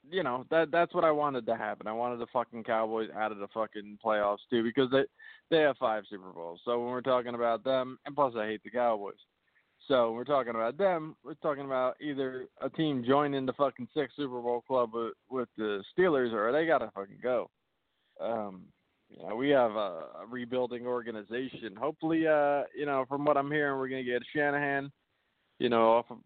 you 0.09 0.23
know, 0.23 0.45
that 0.51 0.71
that's 0.71 0.95
what 0.95 1.05
I 1.05 1.11
wanted 1.11 1.47
to 1.47 1.57
happen. 1.57 1.87
I 1.87 1.93
wanted 1.93 2.21
the 2.21 2.27
fucking 2.33 2.65
Cowboys 2.65 3.09
out 3.17 3.33
of 3.33 3.39
the 3.39 3.49
fucking 3.53 3.99
playoffs 4.05 4.39
too 4.51 4.63
because 4.63 4.91
they 4.91 5.05
they 5.51 5.63
have 5.63 5.77
five 5.79 6.05
Super 6.09 6.31
Bowls. 6.31 6.61
So 6.65 6.79
when 6.79 6.89
we're 6.91 7.01
talking 7.01 7.35
about 7.35 7.65
them 7.65 7.99
and 8.07 8.15
plus 8.15 8.35
I 8.37 8.47
hate 8.47 8.63
the 8.63 8.71
Cowboys. 8.71 9.15
So 9.89 10.11
we're 10.13 10.25
talking 10.25 10.55
about 10.55 10.79
them. 10.79 11.15
We're 11.25 11.35
talking 11.35 11.65
about 11.65 11.97
either 12.01 12.47
a 12.61 12.69
team 12.69 13.05
joining 13.07 13.47
the 13.47 13.53
fucking 13.53 13.89
six 13.95 14.13
Super 14.17 14.41
Bowl 14.41 14.63
club 14.67 14.91
with, 14.93 15.13
with 15.31 15.49
the 15.57 15.83
Steelers, 15.97 16.33
or 16.33 16.51
they 16.51 16.67
gotta 16.67 16.91
fucking 16.95 17.19
go. 17.23 17.51
Um, 18.21 18.63
you 19.09 19.25
know, 19.25 19.37
we 19.37 19.51
have 19.51 19.73
a, 19.73 20.07
a 20.23 20.27
rebuilding 20.29 20.87
organization. 20.87 21.77
Hopefully, 21.79 22.27
uh, 22.27 22.63
you 22.77 22.87
know, 22.87 23.05
from 23.09 23.25
what 23.25 23.37
I'm 23.37 23.51
hearing, 23.51 23.79
we're 23.79 23.89
gonna 23.89 24.03
get 24.03 24.23
Shanahan, 24.35 24.91
you 25.61 25.69
know, 25.69 25.93
off 25.93 26.07
of, 26.11 26.19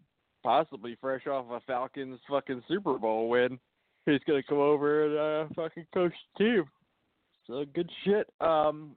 possibly 0.43 0.97
fresh 0.99 1.27
off 1.27 1.45
a 1.51 1.59
Falcons 1.67 2.19
fucking 2.27 2.63
Super 2.67 2.97
Bowl 2.97 3.29
win. 3.29 3.59
He's 4.07 4.21
gonna 4.25 4.41
come 4.41 4.57
over 4.57 5.05
and 5.05 5.51
uh, 5.51 5.53
fucking 5.55 5.85
coach 5.93 6.13
the 6.39 6.43
team. 6.43 6.63
So 7.45 7.63
good 7.75 7.91
shit. 8.03 8.27
Um, 8.41 8.95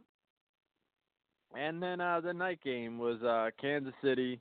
and 1.55 1.83
then 1.83 2.01
uh, 2.01 2.21
the 2.21 2.33
night 2.33 2.61
game 2.65 2.99
was 2.99 3.23
uh, 3.23 3.51
Kansas 3.61 3.93
City 4.03 4.41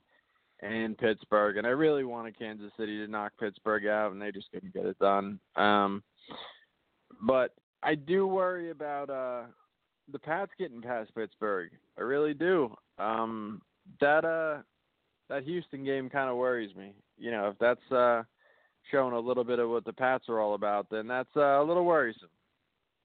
and 0.60 0.96
Pittsburgh, 0.96 1.56
and 1.56 1.66
I 1.66 1.70
really 1.70 2.04
wanted 2.04 2.38
Kansas 2.38 2.72
City 2.78 2.98
to 2.98 3.10
knock 3.10 3.32
Pittsburgh 3.38 3.86
out, 3.86 4.12
and 4.12 4.20
they 4.20 4.32
just 4.32 4.50
couldn't 4.52 4.72
get 4.72 4.86
it 4.86 4.98
done. 4.98 5.38
Um, 5.56 6.02
but 7.20 7.54
I 7.82 7.94
do 7.94 8.26
worry 8.26 8.70
about 8.70 9.10
uh, 9.10 9.42
the 10.10 10.18
Pats 10.18 10.52
getting 10.58 10.80
past 10.80 11.14
Pittsburgh. 11.14 11.70
I 11.98 12.02
really 12.02 12.34
do. 12.34 12.74
Um, 12.98 13.62
that 14.00 14.24
uh, 14.24 14.62
that 15.28 15.44
Houston 15.44 15.84
game 15.84 16.08
kind 16.08 16.30
of 16.30 16.36
worries 16.36 16.74
me. 16.74 16.92
You 17.18 17.30
know, 17.30 17.48
if 17.48 17.58
that's 17.58 17.92
uh, 17.92 18.22
showing 18.90 19.14
a 19.14 19.18
little 19.20 19.44
bit 19.44 19.58
of 19.58 19.70
what 19.70 19.84
the 19.84 19.92
Pats 19.92 20.28
are 20.28 20.40
all 20.40 20.54
about, 20.54 20.86
then 20.90 21.06
that's 21.06 21.36
uh, 21.36 21.60
a 21.60 21.64
little 21.64 21.84
worrisome. 21.84 22.28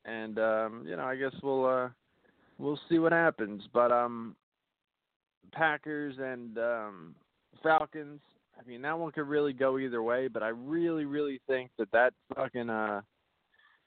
And 0.05 0.39
um, 0.39 0.85
you 0.87 0.95
know, 0.95 1.03
I 1.03 1.15
guess 1.15 1.33
we'll 1.43 1.65
uh, 1.65 1.89
we'll 2.57 2.79
see 2.89 2.99
what 2.99 3.11
happens. 3.11 3.63
But 3.73 3.91
um, 3.91 4.35
Packers 5.51 6.15
and 6.19 6.57
um, 6.57 7.15
Falcons. 7.61 8.21
I 8.59 8.67
mean, 8.67 8.81
that 8.81 8.97
one 8.97 9.11
could 9.11 9.27
really 9.27 9.53
go 9.53 9.77
either 9.77 10.03
way, 10.03 10.27
but 10.27 10.43
I 10.43 10.49
really, 10.49 11.05
really 11.05 11.39
think 11.47 11.71
that 11.77 11.91
that 11.91 12.13
fucking 12.35 12.69
uh, 12.69 13.01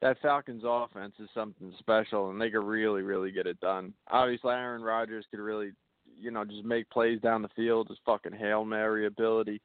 that 0.01 0.21
Falcons 0.21 0.63
offense 0.67 1.15
is 1.21 1.29
something 1.33 1.73
special, 1.79 2.31
and 2.31 2.41
they 2.41 2.51
could 2.51 2.65
really, 2.65 3.03
really 3.03 3.31
get 3.31 3.47
it 3.47 3.61
done. 3.61 3.95
Obviously, 4.11 4.51
Aaron 4.51 4.83
Rodgers 4.83 5.25
could 5.31 5.41
really, 5.41 5.71
you 6.19 6.31
know, 6.31 6.45
just 6.45 6.65
make 6.65 6.91
plays 6.91 7.21
down 7.21 7.43
the 7.43 7.49
field, 7.55 7.89
his 7.89 7.99
fucking 8.05 8.33
hail 8.33 8.65
mary 8.65 9.07
ability, 9.07 9.61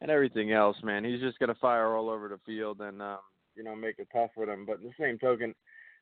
and 0.00 0.10
everything 0.10 0.52
else. 0.52 0.76
Man, 0.82 1.04
he's 1.04 1.20
just 1.20 1.38
gonna 1.38 1.56
fire 1.60 1.96
all 1.96 2.10
over 2.10 2.28
the 2.28 2.38
field 2.46 2.80
and 2.80 3.02
um, 3.02 3.18
you 3.56 3.64
know 3.64 3.74
make 3.74 3.98
it 3.98 4.08
tough 4.12 4.30
for 4.34 4.46
them. 4.46 4.64
But 4.66 4.78
in 4.78 4.84
the 4.84 4.92
same 4.98 5.18
token, 5.18 5.54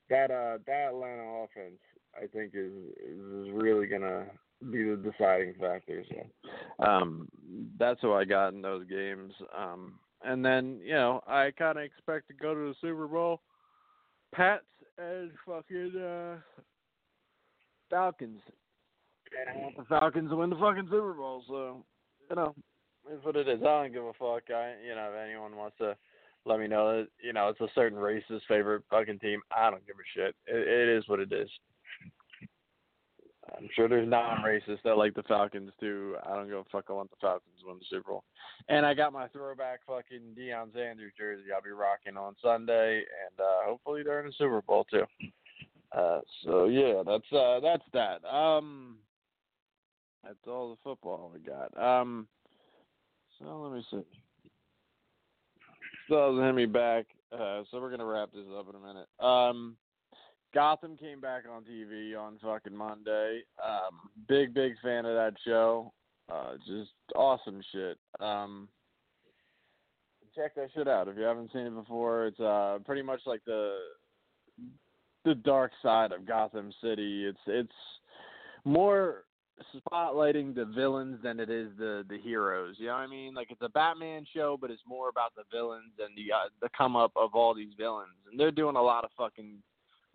that 0.08 0.30
uh, 0.30 0.58
that 0.66 0.88
Atlanta 0.88 1.44
offense, 1.44 1.80
I 2.16 2.26
think, 2.26 2.52
is 2.54 2.72
is 3.02 3.50
really 3.52 3.86
gonna 3.86 4.26
be 4.70 4.84
the 4.84 4.96
deciding 4.96 5.54
factor. 5.58 6.04
So 6.08 6.84
um, 6.84 7.28
that's 7.78 8.02
what 8.02 8.16
I 8.16 8.24
got 8.24 8.52
in 8.52 8.62
those 8.62 8.86
games. 8.86 9.32
Um, 9.56 9.94
and 10.22 10.44
then 10.44 10.80
you 10.84 10.94
know 10.94 11.22
I 11.26 11.50
kind 11.56 11.78
of 11.78 11.84
expect 11.84 12.28
to 12.28 12.34
go 12.34 12.54
to 12.54 12.60
the 12.60 12.74
Super 12.80 13.06
Bowl. 13.06 13.40
Pats 14.32 14.64
and 14.98 15.30
fucking 15.46 16.00
uh, 16.00 16.36
Falcons. 17.88 18.40
And 19.38 19.58
I 19.58 19.62
want 19.62 19.76
the 19.76 19.84
Falcons 19.84 20.30
to 20.30 20.36
win 20.36 20.50
the 20.50 20.56
fucking 20.56 20.88
Super 20.90 21.14
Bowl. 21.14 21.44
So 21.48 21.84
you 22.28 22.36
know, 22.36 22.54
it's 23.10 23.24
what 23.24 23.36
it 23.36 23.48
is. 23.48 23.60
I 23.60 23.82
don't 23.82 23.92
give 23.92 24.04
a 24.04 24.12
fuck. 24.12 24.42
I 24.54 24.74
you 24.86 24.94
know 24.94 25.10
if 25.12 25.28
anyone 25.28 25.56
wants 25.56 25.78
to 25.78 25.96
let 26.46 26.60
me 26.60 26.68
know 26.68 26.98
that 26.98 27.08
you 27.22 27.32
know 27.32 27.48
it's 27.48 27.60
a 27.60 27.68
certain 27.74 27.98
racist 27.98 28.42
favorite 28.48 28.82
fucking 28.90 29.18
team. 29.18 29.40
I 29.56 29.70
don't 29.70 29.86
give 29.86 29.96
a 29.96 30.08
shit. 30.14 30.34
It, 30.46 30.68
it 30.68 30.88
is 30.98 31.08
what 31.08 31.20
it 31.20 31.32
is. 31.32 31.48
I'm 33.56 33.68
sure 33.74 33.88
there's 33.88 34.08
non-racists 34.08 34.82
that 34.84 34.96
like 34.96 35.14
the 35.14 35.22
Falcons 35.24 35.72
too. 35.80 36.16
I 36.24 36.34
don't 36.34 36.48
give 36.48 36.58
a 36.58 36.64
fuck. 36.70 36.84
I 36.88 36.92
want 36.92 37.10
the 37.10 37.16
Falcons 37.20 37.54
to 37.60 37.68
win 37.68 37.78
the 37.78 37.84
Super 37.88 38.10
Bowl. 38.10 38.24
And 38.68 38.86
I 38.86 38.94
got 38.94 39.12
my 39.12 39.28
throwback 39.28 39.80
fucking 39.86 40.36
Deion 40.38 40.72
Sanders 40.72 41.12
jersey. 41.16 41.44
I'll 41.54 41.62
be 41.62 41.70
rocking 41.70 42.16
on 42.16 42.34
Sunday, 42.42 42.98
and 42.98 43.40
uh 43.40 43.66
hopefully 43.66 44.02
during 44.02 44.26
the 44.26 44.32
Super 44.38 44.62
Bowl 44.62 44.84
too. 44.90 45.04
Uh, 45.92 46.20
so 46.44 46.66
yeah, 46.66 47.02
that's 47.04 47.32
uh, 47.32 47.60
that's 47.60 47.82
that. 47.92 48.24
Um, 48.28 48.98
that's 50.22 50.36
all 50.46 50.70
the 50.70 50.76
football 50.84 51.32
we 51.34 51.40
got. 51.40 51.76
Um, 51.76 52.28
so 53.38 53.60
let 53.60 53.72
me 53.72 53.84
see. 53.90 54.04
Still 56.06 56.28
hasn't 56.28 56.44
hit 56.46 56.54
me 56.54 56.66
back. 56.66 57.06
Uh, 57.32 57.62
so 57.70 57.80
we're 57.80 57.90
gonna 57.90 58.04
wrap 58.04 58.30
this 58.32 58.44
up 58.56 58.68
in 58.68 58.76
a 58.76 58.78
minute. 58.78 59.08
Um, 59.18 59.76
Gotham 60.52 60.96
came 60.96 61.20
back 61.20 61.44
on 61.50 61.62
TV 61.62 62.18
on 62.18 62.38
fucking 62.42 62.76
Monday. 62.76 63.42
Um, 63.62 64.10
big, 64.28 64.52
big 64.52 64.74
fan 64.82 65.06
of 65.06 65.14
that 65.14 65.34
show. 65.44 65.92
Uh, 66.30 66.54
just 66.66 66.90
awesome 67.14 67.60
shit. 67.72 67.98
Um, 68.20 68.68
check 70.34 70.54
that 70.54 70.68
shit 70.74 70.88
out 70.88 71.08
if 71.08 71.16
you 71.16 71.22
haven't 71.22 71.52
seen 71.52 71.66
it 71.66 71.74
before. 71.74 72.26
It's 72.26 72.40
uh, 72.40 72.78
pretty 72.84 73.02
much 73.02 73.20
like 73.26 73.44
the 73.46 73.76
the 75.24 75.34
dark 75.34 75.72
side 75.82 76.12
of 76.12 76.26
Gotham 76.26 76.72
City. 76.82 77.26
It's 77.26 77.38
it's 77.46 77.72
more 78.64 79.24
spotlighting 79.74 80.54
the 80.54 80.64
villains 80.64 81.18
than 81.22 81.40
it 81.40 81.50
is 81.50 81.68
the 81.78 82.04
the 82.08 82.18
heroes. 82.18 82.76
You 82.78 82.86
know 82.86 82.94
what 82.94 83.00
I 83.00 83.06
mean? 83.06 83.34
Like 83.34 83.48
it's 83.50 83.62
a 83.62 83.68
Batman 83.68 84.24
show, 84.34 84.56
but 84.60 84.70
it's 84.70 84.82
more 84.86 85.08
about 85.08 85.34
the 85.36 85.42
villains 85.52 85.92
and 85.98 86.16
the 86.16 86.32
uh, 86.32 86.48
the 86.60 86.68
come 86.76 86.96
up 86.96 87.12
of 87.16 87.34
all 87.34 87.54
these 87.54 87.72
villains. 87.78 88.14
And 88.30 88.38
they're 88.38 88.50
doing 88.50 88.76
a 88.76 88.82
lot 88.82 89.04
of 89.04 89.10
fucking 89.16 89.56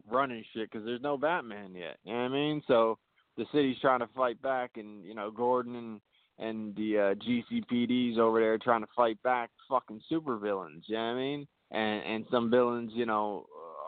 running 0.09 0.43
shit 0.53 0.71
because 0.71 0.85
there's 0.85 1.01
no 1.01 1.17
Batman 1.17 1.75
yet. 1.75 1.97
You 2.03 2.13
know 2.13 2.19
what 2.19 2.25
I 2.25 2.33
mean? 2.33 2.63
So 2.67 2.97
the 3.37 3.45
city's 3.53 3.79
trying 3.81 3.99
to 3.99 4.09
fight 4.15 4.41
back, 4.41 4.71
and 4.75 5.03
you 5.03 5.13
know 5.13 5.31
Gordon 5.31 5.75
and 5.75 6.01
and 6.37 6.75
the 6.75 6.97
uh, 6.97 7.15
GCPD's 7.15 8.17
over 8.19 8.39
there 8.39 8.57
trying 8.57 8.81
to 8.81 8.89
fight 8.95 9.21
back 9.23 9.51
fucking 9.69 10.01
super 10.09 10.37
villains. 10.37 10.83
You 10.87 10.95
know 10.95 11.01
what 11.01 11.09
I 11.09 11.15
mean? 11.15 11.47
And 11.71 12.03
and 12.03 12.25
some 12.29 12.49
villains, 12.49 12.91
you 12.93 13.05
know, 13.05 13.45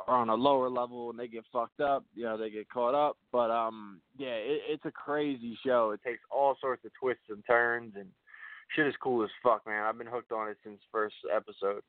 are 0.07 0.17
on 0.17 0.29
a 0.29 0.35
lower 0.35 0.69
level 0.69 1.09
and 1.09 1.19
they 1.19 1.27
get 1.27 1.43
fucked 1.51 1.81
up. 1.81 2.05
You 2.15 2.23
know, 2.23 2.37
they 2.37 2.49
get 2.49 2.69
caught 2.69 2.95
up. 2.95 3.17
But 3.31 3.51
um, 3.51 4.01
yeah, 4.17 4.35
it, 4.35 4.61
it's 4.69 4.85
a 4.85 4.91
crazy 4.91 5.57
show. 5.65 5.91
It 5.91 6.01
takes 6.05 6.21
all 6.31 6.55
sorts 6.61 6.85
of 6.85 6.91
twists 6.99 7.25
and 7.29 7.43
turns, 7.45 7.93
and 7.95 8.07
shit 8.75 8.87
is 8.87 8.95
cool 9.01 9.23
as 9.23 9.29
fuck, 9.43 9.65
man. 9.67 9.83
I've 9.83 9.97
been 9.97 10.07
hooked 10.07 10.31
on 10.31 10.49
it 10.49 10.57
since 10.63 10.79
first 10.91 11.15
episode, 11.33 11.83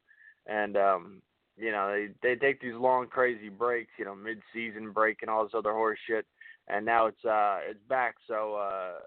and 0.47 0.77
um, 0.77 1.23
you 1.59 1.73
know, 1.73 1.91
they 1.91 2.09
they 2.23 2.37
take 2.37 2.61
these 2.61 2.75
long 2.75 3.07
crazy 3.07 3.49
breaks, 3.49 3.91
you 3.99 4.05
know, 4.05 4.15
mid 4.15 4.41
season 4.53 4.93
break 4.93 5.19
and 5.23 5.31
all 5.31 5.45
this 5.45 5.55
other 5.55 5.73
horse 5.73 5.99
shit. 6.07 6.27
And 6.69 6.85
now 6.85 7.07
it's 7.07 7.25
uh 7.25 7.59
it's 7.69 7.83
back, 7.89 8.17
so 8.27 8.55
uh 8.55 8.99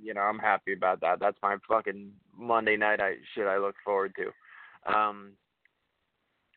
you 0.00 0.14
know 0.14 0.20
I'm 0.20 0.38
happy 0.38 0.72
about 0.72 1.00
that. 1.00 1.18
That's 1.20 1.38
my 1.42 1.56
fucking 1.68 2.12
Monday 2.36 2.76
night 2.76 3.00
I 3.00 3.14
shit 3.34 3.46
I 3.46 3.58
look 3.58 3.76
forward 3.84 4.14
to. 4.16 4.94
Um, 4.94 5.32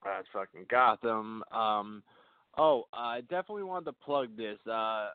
that's 0.04 0.28
fucking 0.32 0.66
Gotham. 0.70 1.44
Um, 1.52 2.04
oh, 2.58 2.84
I 2.94 3.22
definitely 3.22 3.64
wanted 3.64 3.86
to 3.86 3.94
plug 3.94 4.36
this. 4.38 4.58
Uh, 4.70 5.10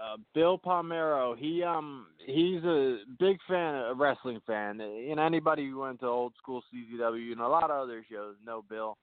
uh, 0.00 0.16
Bill 0.34 0.58
Palmero, 0.58 1.36
he 1.36 1.62
um 1.62 2.06
he's 2.24 2.62
a 2.64 2.98
big 3.18 3.38
fan, 3.48 3.74
a 3.74 3.94
wrestling 3.94 4.40
fan. 4.46 4.80
and 4.80 5.20
anybody 5.20 5.68
who 5.68 5.80
went 5.80 6.00
to 6.00 6.06
old 6.06 6.32
school 6.38 6.62
CZW 6.72 7.32
and 7.32 7.40
a 7.40 7.48
lot 7.48 7.70
of 7.70 7.82
other 7.82 8.04
shows 8.10 8.36
know 8.44 8.64
Bill. 8.68 8.96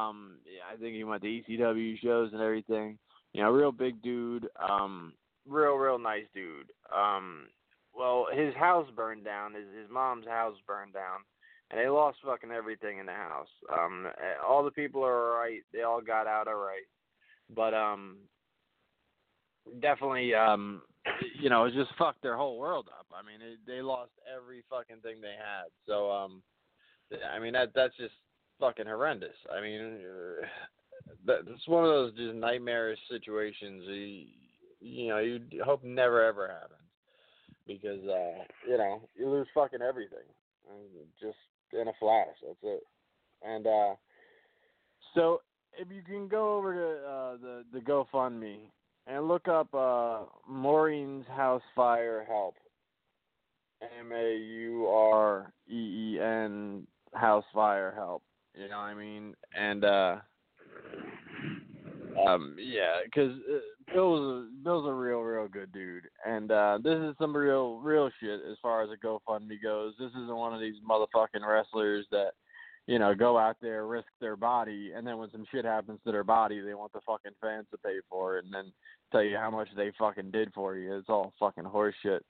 Um, 0.00 0.38
yeah, 0.44 0.72
I 0.72 0.76
think 0.76 0.96
he 0.96 1.04
went 1.04 1.22
to 1.22 1.28
ECW 1.28 1.98
shows 2.00 2.30
and 2.32 2.42
everything. 2.42 2.98
You 3.32 3.42
know, 3.42 3.50
real 3.50 3.72
big 3.72 4.02
dude. 4.02 4.48
Um, 4.68 5.12
real 5.48 5.74
real 5.74 5.98
nice 5.98 6.26
dude. 6.34 6.70
Um, 6.94 7.46
well, 7.94 8.26
his 8.32 8.54
house 8.54 8.88
burned 8.94 9.24
down. 9.24 9.54
His 9.54 9.66
his 9.80 9.90
mom's 9.90 10.26
house 10.26 10.56
burned 10.66 10.92
down 10.92 11.20
and 11.70 11.80
they 11.80 11.88
lost 11.88 12.18
fucking 12.24 12.50
everything 12.50 12.98
in 12.98 13.06
the 13.06 13.12
house. 13.12 13.48
Um, 13.72 14.06
all 14.46 14.64
the 14.64 14.70
people 14.70 15.04
are 15.04 15.32
alright. 15.32 15.62
They 15.72 15.82
all 15.82 16.00
got 16.00 16.26
out 16.26 16.48
alright, 16.48 16.86
but 17.54 17.74
um, 17.74 18.18
definitely 19.80 20.34
um, 20.34 20.82
you 21.40 21.50
know, 21.50 21.64
it 21.64 21.74
just 21.74 21.90
fucked 21.98 22.22
their 22.22 22.36
whole 22.36 22.58
world 22.58 22.88
up. 22.98 23.06
I 23.12 23.22
mean, 23.22 23.40
it, 23.40 23.58
they 23.66 23.82
lost 23.82 24.10
every 24.34 24.62
fucking 24.68 25.02
thing 25.02 25.20
they 25.20 25.36
had. 25.38 25.68
So 25.86 26.10
um, 26.10 26.42
I 27.32 27.38
mean 27.38 27.52
that 27.52 27.72
that's 27.74 27.96
just 27.96 28.14
fucking 28.60 28.86
horrendous. 28.86 29.36
I 29.56 29.60
mean, 29.60 29.98
that's 31.26 31.66
one 31.66 31.84
of 31.84 31.90
those 31.90 32.14
just 32.16 32.34
nightmarish 32.34 32.98
situations. 33.10 33.84
You, 33.86 34.24
you 34.80 35.08
know, 35.08 35.18
you 35.18 35.40
hope 35.64 35.84
never 35.84 36.24
ever 36.24 36.48
happens 36.48 36.80
because 37.66 38.02
uh, 38.06 38.44
you 38.68 38.78
know 38.78 39.02
you 39.16 39.28
lose 39.28 39.48
fucking 39.54 39.82
everything. 39.82 40.18
Just 41.20 41.36
in 41.72 41.88
a 41.88 41.92
flash. 42.00 42.34
That's 42.44 42.58
it. 42.62 42.82
And 43.46 43.66
uh, 43.66 43.94
so 45.14 45.42
if 45.78 45.88
you 45.90 46.02
can 46.02 46.26
go 46.26 46.56
over 46.56 46.74
to 46.74 47.08
uh, 47.08 47.36
the 47.36 47.64
the 47.72 47.80
GoFundMe 47.80 48.70
and 49.06 49.28
look 49.28 49.48
up 49.48 49.72
uh, 49.74 50.24
Maureen's 50.48 51.26
House 51.28 51.62
Fire 51.74 52.24
Help, 52.28 52.56
M 54.00 54.12
A 54.12 54.36
U 54.36 54.86
R 54.86 55.52
E 55.68 56.14
E 56.14 56.20
N 56.20 56.86
House 57.14 57.44
Fire 57.54 57.92
Help. 57.94 58.22
You 58.54 58.68
know 58.68 58.76
what 58.76 58.84
I 58.84 58.94
mean? 58.94 59.34
And 59.58 59.84
uh, 59.84 60.16
um, 62.26 62.56
yeah, 62.58 63.00
because 63.04 63.32
uh, 63.52 63.58
Bill's 63.92 64.20
a, 64.20 64.64
Bill's 64.64 64.88
a 64.88 64.92
real, 64.92 65.20
real 65.20 65.48
good 65.48 65.72
dude, 65.72 66.04
and 66.24 66.50
uh, 66.50 66.78
this 66.82 66.98
is 66.98 67.14
some 67.20 67.36
real, 67.36 67.78
real 67.78 68.10
shit 68.20 68.40
as 68.50 68.56
far 68.62 68.82
as 68.82 68.90
a 68.90 69.06
GoFundMe 69.06 69.62
goes. 69.62 69.94
This 69.98 70.10
isn't 70.10 70.34
one 70.34 70.54
of 70.54 70.60
these 70.60 70.76
motherfucking 70.88 71.46
wrestlers 71.46 72.06
that, 72.10 72.30
you 72.86 72.98
know, 72.98 73.14
go 73.14 73.36
out 73.36 73.56
there 73.60 73.86
risk 73.86 74.08
their 74.20 74.36
body, 74.36 74.92
and 74.94 75.06
then 75.06 75.18
when 75.18 75.30
some 75.30 75.44
shit 75.50 75.64
happens 75.64 75.98
to 76.04 76.12
their 76.12 76.24
body, 76.24 76.60
they 76.60 76.74
want 76.74 76.92
the 76.92 77.00
fucking 77.06 77.32
fans 77.40 77.66
to 77.72 77.78
pay 77.78 77.96
for 78.08 78.38
it, 78.38 78.44
and 78.44 78.54
then 78.54 78.72
tell 79.10 79.22
you 79.22 79.36
how 79.36 79.50
much 79.50 79.68
they 79.76 79.90
fucking 79.98 80.30
did 80.30 80.52
for 80.54 80.76
you. 80.76 80.96
It's 80.96 81.08
all 81.08 81.32
fucking 81.38 81.64
horseshit. 81.64 82.20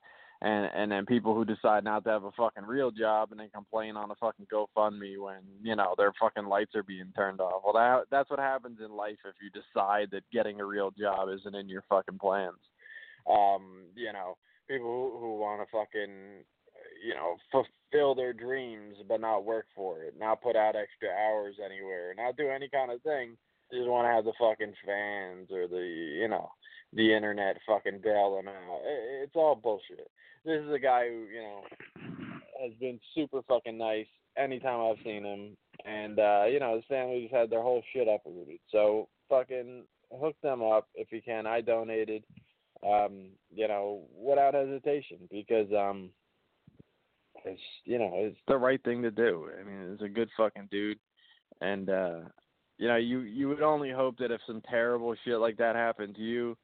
and 0.43 0.71
and 0.75 0.91
then 0.93 1.07
people 1.07 1.35
who 1.35 1.45
decide 1.45 1.85
not 1.85 2.05
to 2.05 2.11
have 2.11 2.25
a 2.25 2.31
fucking 2.33 2.65
real 2.65 2.91
job 2.91 3.31
and 3.31 3.41
then 3.41 3.49
complain 3.55 3.97
on 3.97 4.11
a 4.11 4.15
fucking 4.17 4.47
GoFundMe 4.53 5.19
when 5.19 5.41
you 5.63 5.77
know 5.77 5.95
their 5.97 6.13
fucking 6.21 6.47
lights 6.47 6.75
are 6.75 6.83
being 6.83 7.13
turned 7.17 7.41
off. 7.41 7.63
Well, 7.65 7.75
that 7.75 8.05
that's 8.11 8.31
what 8.31 8.39
happens 8.39 8.79
in 8.85 8.91
life 8.95 9.19
if 9.25 9.35
you 9.43 9.51
decide 9.51 10.09
that 10.13 10.31
getting 10.33 10.61
a 10.61 10.65
real 10.65 10.91
job 10.91 11.29
isn't 11.35 11.55
in 11.55 11.69
your 11.69 11.85
fucking 11.89 12.19
plans. 12.19 12.61
Um, 13.29 13.87
you 13.95 14.13
know, 14.13 14.37
people 14.69 14.87
who, 14.87 15.19
who 15.19 15.39
want 15.39 15.61
to 15.63 15.67
fucking 15.73 16.45
you 17.05 17.15
know 17.15 17.37
fulfill 17.91 18.15
their 18.15 18.33
dreams 18.33 18.97
but 19.09 19.21
not 19.21 19.45
work 19.45 19.67
for 19.75 20.03
it, 20.03 20.15
not 20.19 20.43
put 20.43 20.57
out 20.57 20.77
extra 20.77 21.09
hours 21.09 21.57
anywhere, 21.65 22.15
not 22.17 22.37
do 22.37 22.49
any 22.49 22.69
kind 22.69 22.91
of 22.91 23.03
thing. 23.03 23.37
They 23.71 23.79
just 23.79 23.89
want 23.89 24.07
to 24.07 24.13
have 24.13 24.25
the 24.25 24.33
fucking 24.39 24.75
fans 24.87 25.49
or 25.51 25.67
the 25.69 25.83
you 26.21 26.29
know 26.29 26.49
the 26.93 27.15
internet 27.15 27.59
fucking 27.67 28.01
bail 28.03 28.37
them 28.37 28.49
out. 28.49 28.81
It's 28.85 29.35
all 29.35 29.57
bullshit 29.57 30.09
this 30.47 30.63
is 30.63 30.73
a 30.73 30.79
guy 30.79 31.09
who 31.09 31.27
you 31.27 31.43
know 31.43 31.63
has 32.63 32.73
been 32.81 32.99
super 33.15 33.43
fucking 33.49 33.77
nice 33.77 34.07
anytime 34.39 34.81
I've 34.81 35.05
seen 35.05 35.25
him, 35.25 35.57
and 35.85 36.19
uh, 36.19 36.45
you 36.51 36.61
know 36.61 36.77
his 36.77 36.85
family 36.89 37.23
just 37.23 37.35
had 37.35 37.51
their 37.51 37.63
whole 37.63 37.83
shit 37.93 38.09
uprooted. 38.09 38.61
So 38.71 39.09
fucking 39.29 39.83
hook 40.13 40.37
them 40.43 40.63
up 40.63 40.89
if 40.95 41.11
you 41.11 41.21
can. 41.21 41.47
I 41.47 41.61
donated, 41.61 42.23
um, 42.87 43.31
you 43.53 43.67
know, 43.67 44.03
without 44.17 44.55
hesitation 44.55 45.19
because 45.31 45.67
um, 45.77 46.11
it's 47.47 47.61
you 47.85 47.99
know 47.99 48.11
it's 48.15 48.39
the 48.49 48.57
right 48.57 48.83
thing 48.85 49.03
to 49.03 49.11
do. 49.11 49.49
I 49.59 49.65
mean, 49.65 49.93
it's 49.93 50.03
a 50.03 50.09
good 50.09 50.29
fucking 50.37 50.69
dude, 50.71 50.99
and 51.61 51.89
uh, 51.89 52.21
you 52.79 52.89
know 52.89 52.97
you 52.97 53.21
you 53.21 53.49
would 53.49 53.63
only 53.63 53.91
hope 53.91 54.19
that 54.19 54.31
if 54.31 54.41
some 54.47 54.63
terrible 54.69 55.15
shit 55.25 55.39
like 55.39 55.57
that 55.57 55.77
happened 55.77 56.17
to 56.17 56.23
you, 56.23 56.57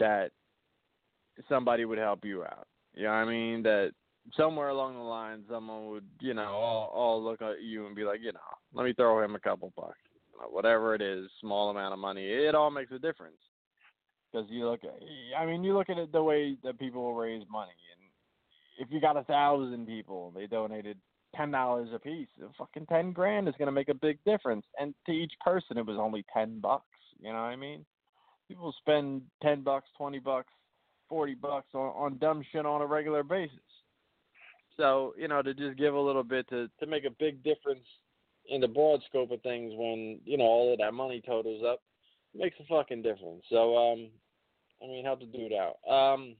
that 0.00 0.32
somebody 1.48 1.84
would 1.84 1.98
help 1.98 2.24
you 2.24 2.44
out 2.44 2.66
you 2.94 3.04
know 3.04 3.10
what 3.10 3.16
I 3.16 3.24
mean? 3.24 3.62
That 3.62 3.92
somewhere 4.36 4.68
along 4.68 4.94
the 4.94 5.00
line, 5.00 5.42
someone 5.50 5.88
would, 5.88 6.06
you 6.20 6.34
know, 6.34 6.44
all, 6.44 6.90
all 6.94 7.22
look 7.22 7.42
at 7.42 7.62
you 7.62 7.86
and 7.86 7.96
be 7.96 8.04
like, 8.04 8.20
you 8.22 8.32
know, 8.32 8.40
let 8.72 8.84
me 8.84 8.92
throw 8.92 9.22
him 9.22 9.34
a 9.34 9.40
couple 9.40 9.72
bucks, 9.76 9.98
you 10.14 10.40
know, 10.40 10.48
whatever 10.48 10.94
it 10.94 11.02
is, 11.02 11.28
small 11.40 11.70
amount 11.70 11.92
of 11.92 11.98
money. 11.98 12.24
It 12.24 12.54
all 12.54 12.70
makes 12.70 12.92
a 12.92 12.98
difference 12.98 13.36
because 14.30 14.46
you 14.48 14.68
look 14.68 14.84
at, 14.84 14.98
I 15.38 15.44
mean, 15.44 15.64
you 15.64 15.76
look 15.76 15.90
at 15.90 15.98
it 15.98 16.12
the 16.12 16.22
way 16.22 16.56
that 16.62 16.78
people 16.78 17.02
will 17.02 17.14
raise 17.14 17.42
money, 17.50 17.72
and 17.98 18.03
if 18.78 18.88
you 18.90 19.00
got 19.00 19.16
a 19.16 19.24
thousand 19.24 19.86
people, 19.86 20.32
they 20.34 20.46
donated 20.46 20.98
ten 21.34 21.50
dollars 21.50 21.88
a 21.94 21.98
piece. 21.98 22.28
Fucking 22.58 22.86
ten 22.86 23.12
grand 23.12 23.48
is 23.48 23.54
gonna 23.58 23.72
make 23.72 23.88
a 23.88 23.94
big 23.94 24.18
difference, 24.24 24.66
and 24.78 24.94
to 25.06 25.12
each 25.12 25.32
person, 25.44 25.78
it 25.78 25.86
was 25.86 25.98
only 25.98 26.24
ten 26.32 26.60
bucks. 26.60 26.84
You 27.18 27.28
know 27.28 27.42
what 27.42 27.44
I 27.44 27.56
mean? 27.56 27.84
People 28.48 28.74
spend 28.78 29.22
ten 29.42 29.62
bucks, 29.62 29.88
twenty 29.96 30.18
bucks 30.18 30.52
forty 31.08 31.34
bucks 31.34 31.68
on, 31.74 31.92
on 31.96 32.18
dumb 32.18 32.42
shit 32.50 32.66
on 32.66 32.80
a 32.80 32.86
regular 32.86 33.22
basis. 33.22 33.58
So 34.76 35.14
you 35.16 35.28
know 35.28 35.42
to 35.42 35.54
just 35.54 35.78
give 35.78 35.94
a 35.94 36.00
little 36.00 36.24
bit 36.24 36.48
to 36.48 36.68
to 36.80 36.86
make 36.86 37.04
a 37.04 37.10
big 37.10 37.42
difference 37.44 37.86
in 38.48 38.60
the 38.60 38.68
broad 38.68 39.00
scope 39.08 39.30
of 39.30 39.40
things 39.42 39.72
when 39.76 40.18
you 40.24 40.36
know 40.36 40.44
all 40.44 40.72
of 40.72 40.78
that 40.78 40.92
money 40.92 41.22
totals 41.24 41.62
up 41.64 41.80
makes 42.34 42.56
a 42.60 42.64
fucking 42.64 43.02
difference. 43.02 43.44
So 43.48 43.76
um, 43.76 44.08
I 44.82 44.86
mean 44.86 45.04
help 45.04 45.20
the 45.20 45.26
dude 45.26 45.52
out. 45.52 45.76
Um, 45.88 46.34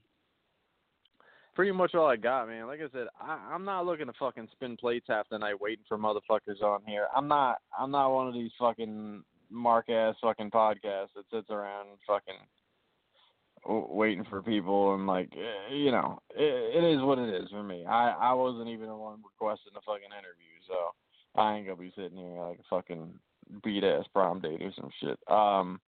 pretty 1.55 1.71
much 1.71 1.95
all 1.95 2.07
I 2.07 2.17
got, 2.17 2.47
man. 2.47 2.67
Like 2.67 2.81
I 2.81 2.89
said, 2.91 3.07
I, 3.19 3.39
I'm 3.51 3.65
not 3.65 3.85
looking 3.85 4.07
to 4.07 4.13
fucking 4.19 4.49
spin 4.51 4.77
plates 4.77 5.07
half 5.09 5.27
the 5.29 5.37
night 5.37 5.59
waiting 5.59 5.85
for 5.87 5.97
motherfuckers 5.97 6.61
on 6.61 6.81
here. 6.85 7.07
I'm 7.15 7.27
not. 7.27 7.57
I'm 7.77 7.91
not 7.91 8.13
one 8.13 8.27
of 8.27 8.33
these 8.33 8.51
fucking 8.59 9.23
mark 9.49 9.89
ass 9.89 10.15
fucking 10.21 10.51
podcasts 10.51 11.13
that 11.15 11.25
sits 11.31 11.49
around 11.49 11.87
fucking 12.05 12.35
waiting 13.67 14.25
for 14.29 14.43
people 14.43 14.93
and 14.93 15.07
like 15.07 15.31
eh, 15.33 15.73
you 15.73 15.89
know 15.89 16.19
it, 16.35 16.83
it 16.83 16.95
is 16.95 17.01
what 17.01 17.17
it 17.17 17.33
is 17.33 17.49
for 17.49 17.63
me. 17.63 17.83
I 17.85 18.11
I 18.11 18.33
wasn't 18.33 18.69
even 18.69 18.87
the 18.87 18.95
one 18.95 19.23
requesting 19.23 19.73
a 19.75 19.81
fucking 19.81 20.05
interview, 20.05 20.53
so 20.67 21.39
I 21.39 21.55
ain't 21.55 21.65
gonna 21.65 21.79
be 21.79 21.93
sitting 21.95 22.17
here 22.17 22.39
like 22.39 22.59
a 22.59 22.63
fucking 22.69 23.13
beat 23.63 23.83
ass 23.83 24.05
prom 24.13 24.41
date 24.41 24.61
or 24.61 24.71
some 24.75 24.89
shit. 25.01 25.17
Um, 25.27 25.79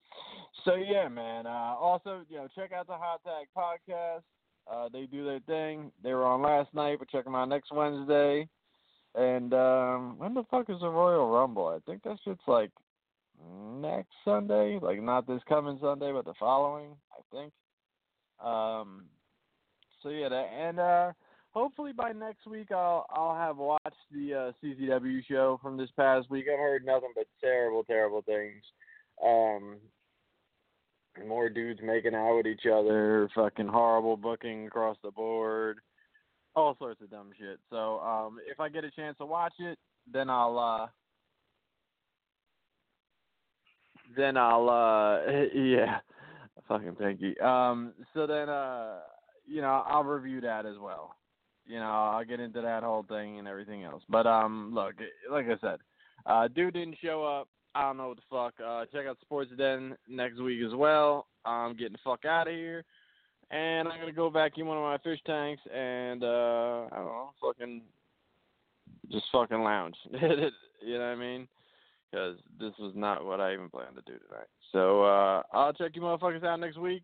so 0.66 0.76
yeah, 0.76 1.08
man. 1.08 1.46
Uh, 1.46 1.76
also, 1.80 2.22
you 2.30 2.38
know, 2.38 2.48
check 2.56 2.72
out 2.72 2.88
the 2.88 2.94
Hot 2.94 3.22
Tag 3.24 3.48
podcast. 3.56 4.24
Uh, 4.72 4.90
they 4.92 5.06
do 5.06 5.24
their 5.24 5.40
thing. 5.42 5.92
They 6.04 6.14
were 6.14 6.26
on 6.26 6.42
last 6.42 6.74
night, 6.74 7.00
but 7.00 7.10
check 7.10 7.24
them 7.24 7.36
out 7.36 7.50
next 7.50 7.72
Wednesday. 7.72 8.48
And 9.16 9.54
um, 9.54 10.16
when 10.18 10.34
the 10.34 10.44
fuck 10.52 10.70
is 10.70 10.80
the 10.82 10.90
Royal 10.90 11.30
Rumble? 11.30 11.68
I 11.68 11.80
think 11.90 12.04
that 12.04 12.18
shit's 12.24 12.42
like 12.48 12.72
next 13.82 14.12
Sunday, 14.26 14.80
like 14.82 15.02
not 15.02 15.26
this 15.26 15.42
coming 15.48 15.80
Sunday, 15.82 16.12
but 16.12 16.26
the 16.26 16.34
following. 16.40 16.92
I 17.12 17.36
think. 17.36 17.54
Um, 18.44 19.06
so 20.04 20.10
yeah, 20.10 20.30
that, 20.30 20.50
and 20.54 20.80
uh, 20.80 21.12
hopefully 21.52 21.92
by 21.94 22.12
next 22.12 22.46
week 22.46 22.72
I'll 22.72 23.06
I'll 23.10 23.36
have 23.36 23.58
watched 23.58 24.06
the 24.12 24.34
uh, 24.34 24.52
CZW 24.64 25.26
show 25.26 25.60
from 25.62 25.78
this 25.78 25.90
past 25.96 26.30
week. 26.30 26.46
I've 26.52 26.60
heard 26.60 26.86
nothing 26.86 27.12
but 27.16 27.26
terrible, 27.42 27.84
terrible 27.84 28.22
things. 28.22 28.64
Um, 29.26 29.78
more 31.26 31.50
dudes 31.50 31.80
making 31.84 32.16
out 32.16 32.38
with 32.38 32.48
each 32.48 32.66
other, 32.66 33.30
fucking 33.36 33.68
horrible 33.68 34.18
booking 34.18 34.68
across 34.68 34.98
the 35.04 35.12
board, 35.12 35.80
all 36.56 36.76
sorts 36.80 37.02
of 37.02 37.12
dumb 37.12 37.30
shit. 37.38 37.60
So 37.70 38.00
um, 38.00 38.40
if 38.50 38.60
I 38.60 38.70
get 38.70 38.84
a 38.84 38.92
chance 38.92 39.18
to 39.20 39.26
watch 39.26 39.54
it, 39.60 39.78
then 40.12 40.30
I'll 40.30 40.58
uh, 40.58 40.88
then 44.16 44.38
I'll 44.38 44.70
uh, 44.70 45.32
yeah, 45.56 46.00
fucking 46.68 46.96
thank 47.00 47.22
you. 47.22 47.38
Um, 47.46 47.94
so 48.14 48.28
then 48.28 48.50
uh, 48.50 49.00
you 49.48 49.62
know 49.62 49.84
I'll 49.86 50.04
review 50.04 50.42
that 50.42 50.66
as 50.66 50.78
well. 50.80 51.16
You 51.66 51.80
know 51.80 51.92
I'll 51.92 52.26
get 52.26 52.40
into 52.40 52.62
that 52.62 52.84
whole 52.84 53.06
thing 53.08 53.40
and 53.40 53.48
everything 53.48 53.84
else. 53.84 54.04
But 54.10 54.26
um, 54.26 54.72
look, 54.74 54.96
like 55.32 55.46
I 55.46 55.58
said, 55.62 55.80
uh, 56.26 56.48
dude 56.48 56.74
didn't 56.74 56.98
show 57.04 57.24
up. 57.24 57.48
I 57.78 57.84
don't 57.84 57.98
know 57.98 58.08
what 58.08 58.18
the 58.18 58.24
fuck. 58.28 58.54
Uh, 58.66 58.86
check 58.92 59.06
out 59.06 59.20
Sports 59.22 59.52
Den 59.56 59.96
next 60.10 60.42
week 60.42 60.60
as 60.66 60.74
well. 60.74 61.28
I'm 61.46 61.78
getting 61.78 61.94
the 61.94 62.00
fuck 62.04 62.26
out 62.26 62.48
of 62.48 62.54
here, 62.56 62.84
and 63.52 63.88
I'm 63.88 64.00
gonna 64.00 64.12
go 64.12 64.32
vacuum 64.32 64.68
one 64.68 64.78
of 64.78 64.84
my 64.84 64.98
fish 64.98 65.20
tanks 65.28 65.62
and 65.72 66.24
uh, 66.24 66.88
I 66.92 66.96
don't 66.96 67.06
know, 67.06 67.30
fucking, 67.40 67.84
just 69.12 69.26
fucking 69.32 69.62
lounge. 69.62 69.96
you 70.12 70.20
know 70.20 70.50
what 70.82 71.02
I 71.02 71.16
mean? 71.16 71.48
Because 72.10 72.38
this 72.60 72.74
was 72.80 72.94
not 72.96 73.24
what 73.24 73.40
I 73.40 73.54
even 73.54 73.70
planned 73.70 73.96
to 73.96 74.12
do 74.12 74.18
tonight. 74.28 74.48
So 74.72 75.04
uh, 75.04 75.44
I'll 75.54 75.74
check 75.74 75.92
you 75.94 76.02
motherfuckers 76.02 76.44
out 76.44 76.60
next 76.60 76.80
week. 76.80 77.04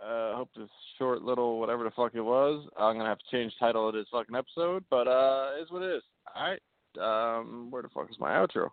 Uh, 0.00 0.36
hope 0.36 0.50
this 0.56 0.68
short 0.98 1.22
little 1.22 1.58
whatever 1.58 1.82
the 1.82 1.90
fuck 1.90 2.14
it 2.14 2.20
was. 2.20 2.64
I'm 2.78 2.96
gonna 2.96 3.08
have 3.08 3.18
to 3.18 3.36
change 3.36 3.52
the 3.58 3.66
title 3.66 3.88
of 3.88 3.94
this 3.94 4.06
fucking 4.12 4.36
episode, 4.36 4.84
but 4.88 5.08
uh, 5.08 5.50
it's 5.60 5.72
what 5.72 5.82
it 5.82 5.96
is. 5.96 6.02
All 6.32 6.48
right. 6.48 6.60
Um, 7.00 7.72
where 7.72 7.82
the 7.82 7.88
fuck 7.88 8.08
is 8.08 8.20
my 8.20 8.30
outro? 8.30 8.68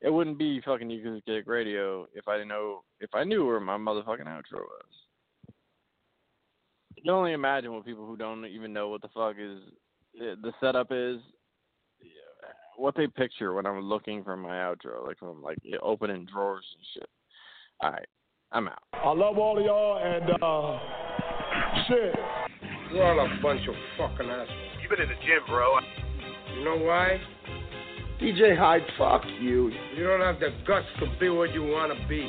It 0.00 0.12
wouldn't 0.12 0.38
be 0.38 0.60
fucking 0.64 0.88
Yakuza 0.88 1.24
Kick 1.24 1.46
Radio 1.46 2.06
if 2.14 2.28
I 2.28 2.34
didn't 2.34 2.48
know 2.48 2.82
if 3.00 3.10
I 3.14 3.24
knew 3.24 3.46
where 3.46 3.60
my 3.60 3.76
motherfucking 3.76 4.26
outro 4.26 4.60
was. 4.60 5.52
You 6.96 7.02
can 7.02 7.10
only 7.10 7.32
imagine 7.32 7.72
what 7.72 7.84
people 7.84 8.06
who 8.06 8.16
don't 8.16 8.44
even 8.46 8.72
know 8.72 8.88
what 8.88 9.02
the 9.02 9.08
fuck 9.08 9.36
is 9.38 9.60
the 10.18 10.52
setup 10.60 10.88
is, 10.90 11.18
what 12.76 12.96
they 12.96 13.06
picture 13.06 13.54
when 13.54 13.66
I'm 13.66 13.80
looking 13.80 14.22
for 14.24 14.36
my 14.36 14.50
outro, 14.50 15.06
like 15.06 15.18
from 15.18 15.42
like 15.42 15.58
opening 15.82 16.26
drawers 16.32 16.64
and 16.76 16.86
shit. 16.94 17.10
All 17.80 17.90
right, 17.90 18.06
I'm 18.52 18.68
out. 18.68 18.82
I 18.94 19.12
love 19.12 19.38
all 19.38 19.58
of 19.58 19.64
y'all 19.64 19.98
and 19.98 20.30
uh, 20.42 21.84
shit. 21.88 22.14
You're 22.92 23.04
all 23.04 23.26
a 23.26 23.42
bunch 23.42 23.60
of 23.68 23.74
fucking 23.96 24.30
assholes. 24.30 24.48
You've 24.80 24.90
been 24.90 25.02
in 25.02 25.08
the 25.08 25.14
gym, 25.16 25.42
bro. 25.48 25.78
You 26.56 26.64
know 26.64 26.76
why? 26.76 27.20
DJ 28.20 28.58
Hyde, 28.58 28.82
fuck 28.98 29.22
you. 29.40 29.70
You 29.96 30.04
don't 30.04 30.20
have 30.20 30.40
the 30.40 30.48
guts 30.66 30.86
to 30.98 31.06
be 31.20 31.28
what 31.28 31.54
you 31.54 31.62
want 31.62 31.96
to 31.96 32.08
be. 32.08 32.28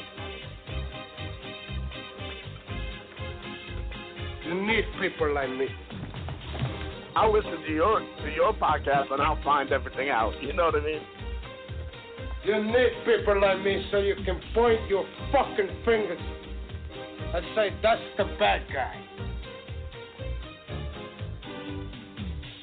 You 4.45 4.53
need 4.67 4.85
people 5.01 5.33
like 5.33 5.49
me. 5.49 5.65
I'll 7.15 7.33
listen 7.33 7.57
to 7.65 7.71
your 7.73 7.99
to 7.99 8.31
your 8.35 8.53
podcast 8.53 9.11
and 9.11 9.19
I'll 9.19 9.41
find 9.43 9.71
everything 9.71 10.09
out. 10.09 10.33
You 10.43 10.53
know 10.53 10.65
what 10.65 10.75
I 10.75 10.85
mean? 10.85 11.01
You 12.45 12.63
need 12.63 12.91
people 13.03 13.41
like 13.41 13.59
me 13.63 13.83
so 13.91 13.97
you 13.97 14.15
can 14.23 14.39
point 14.53 14.87
your 14.89 15.05
fucking 15.31 15.69
fingers 15.85 16.19
and 17.33 17.45
say 17.55 17.69
that's 17.81 18.01
the 18.17 18.25
bad 18.37 18.61
guy. 18.71 18.95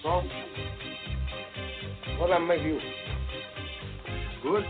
So, 0.05 0.23
what 2.21 2.31
I 2.31 2.39
make 2.39 2.62
you? 2.62 2.79
Good. 4.46 4.64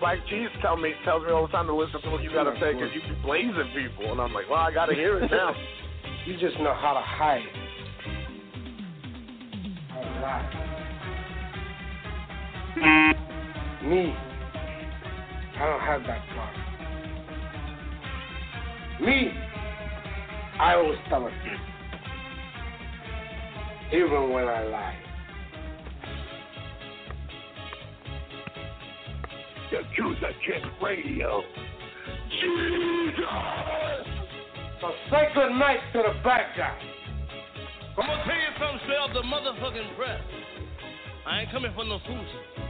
Black 0.00 0.18
Cheese 0.28 0.50
tell 0.60 0.76
me 0.76 0.92
tells 1.02 1.24
me 1.24 1.32
all 1.32 1.46
the 1.46 1.52
time 1.52 1.66
to 1.66 1.74
listen 1.74 2.02
to 2.02 2.10
what 2.10 2.22
you 2.22 2.30
gotta 2.30 2.52
say 2.60 2.74
because 2.74 2.90
you 2.94 3.00
be 3.00 3.14
blazing 3.22 3.72
people, 3.74 4.12
and 4.12 4.20
I'm 4.20 4.34
like, 4.34 4.50
well, 4.50 4.60
I 4.60 4.70
gotta 4.70 4.94
hear 4.94 5.16
it 5.18 5.30
now. 5.30 5.54
you 6.26 6.34
just 6.34 6.58
know 6.60 6.74
how 6.74 6.92
to 6.92 7.00
hide. 7.00 7.40
How 9.88 10.00
to 10.02 10.10
lie. 10.20 10.60
Me, 13.88 14.14
I 15.56 15.66
don't 15.66 15.80
have 15.80 16.02
that 16.02 16.22
part. 16.34 16.54
Me, 19.00 19.32
I 20.60 20.74
always 20.74 20.98
tell 21.08 21.24
the 21.24 21.30
truth, 21.30 21.60
even 23.94 24.32
when 24.34 24.48
I 24.48 24.64
lie. 24.64 25.13
Yakuza 29.74 30.30
Kick 30.46 30.62
Radio. 30.80 31.42
Jesus! 32.30 33.24
So 34.80 34.90
say 35.10 35.26
good 35.34 35.50
night 35.50 35.80
to 35.92 35.98
the 35.98 36.14
bad 36.22 36.46
guy. 36.56 36.78
I'm 37.98 38.06
gonna 38.06 38.22
tell 38.24 38.36
you 38.36 38.52
something 38.58 38.80
straight 38.84 38.98
off 38.98 39.10
the 39.12 39.22
motherfucking 39.22 39.96
press. 39.96 40.20
I 41.26 41.40
ain't 41.40 41.50
coming 41.50 41.72
for 41.74 41.84
no 41.84 41.98
sushi. 41.98 42.63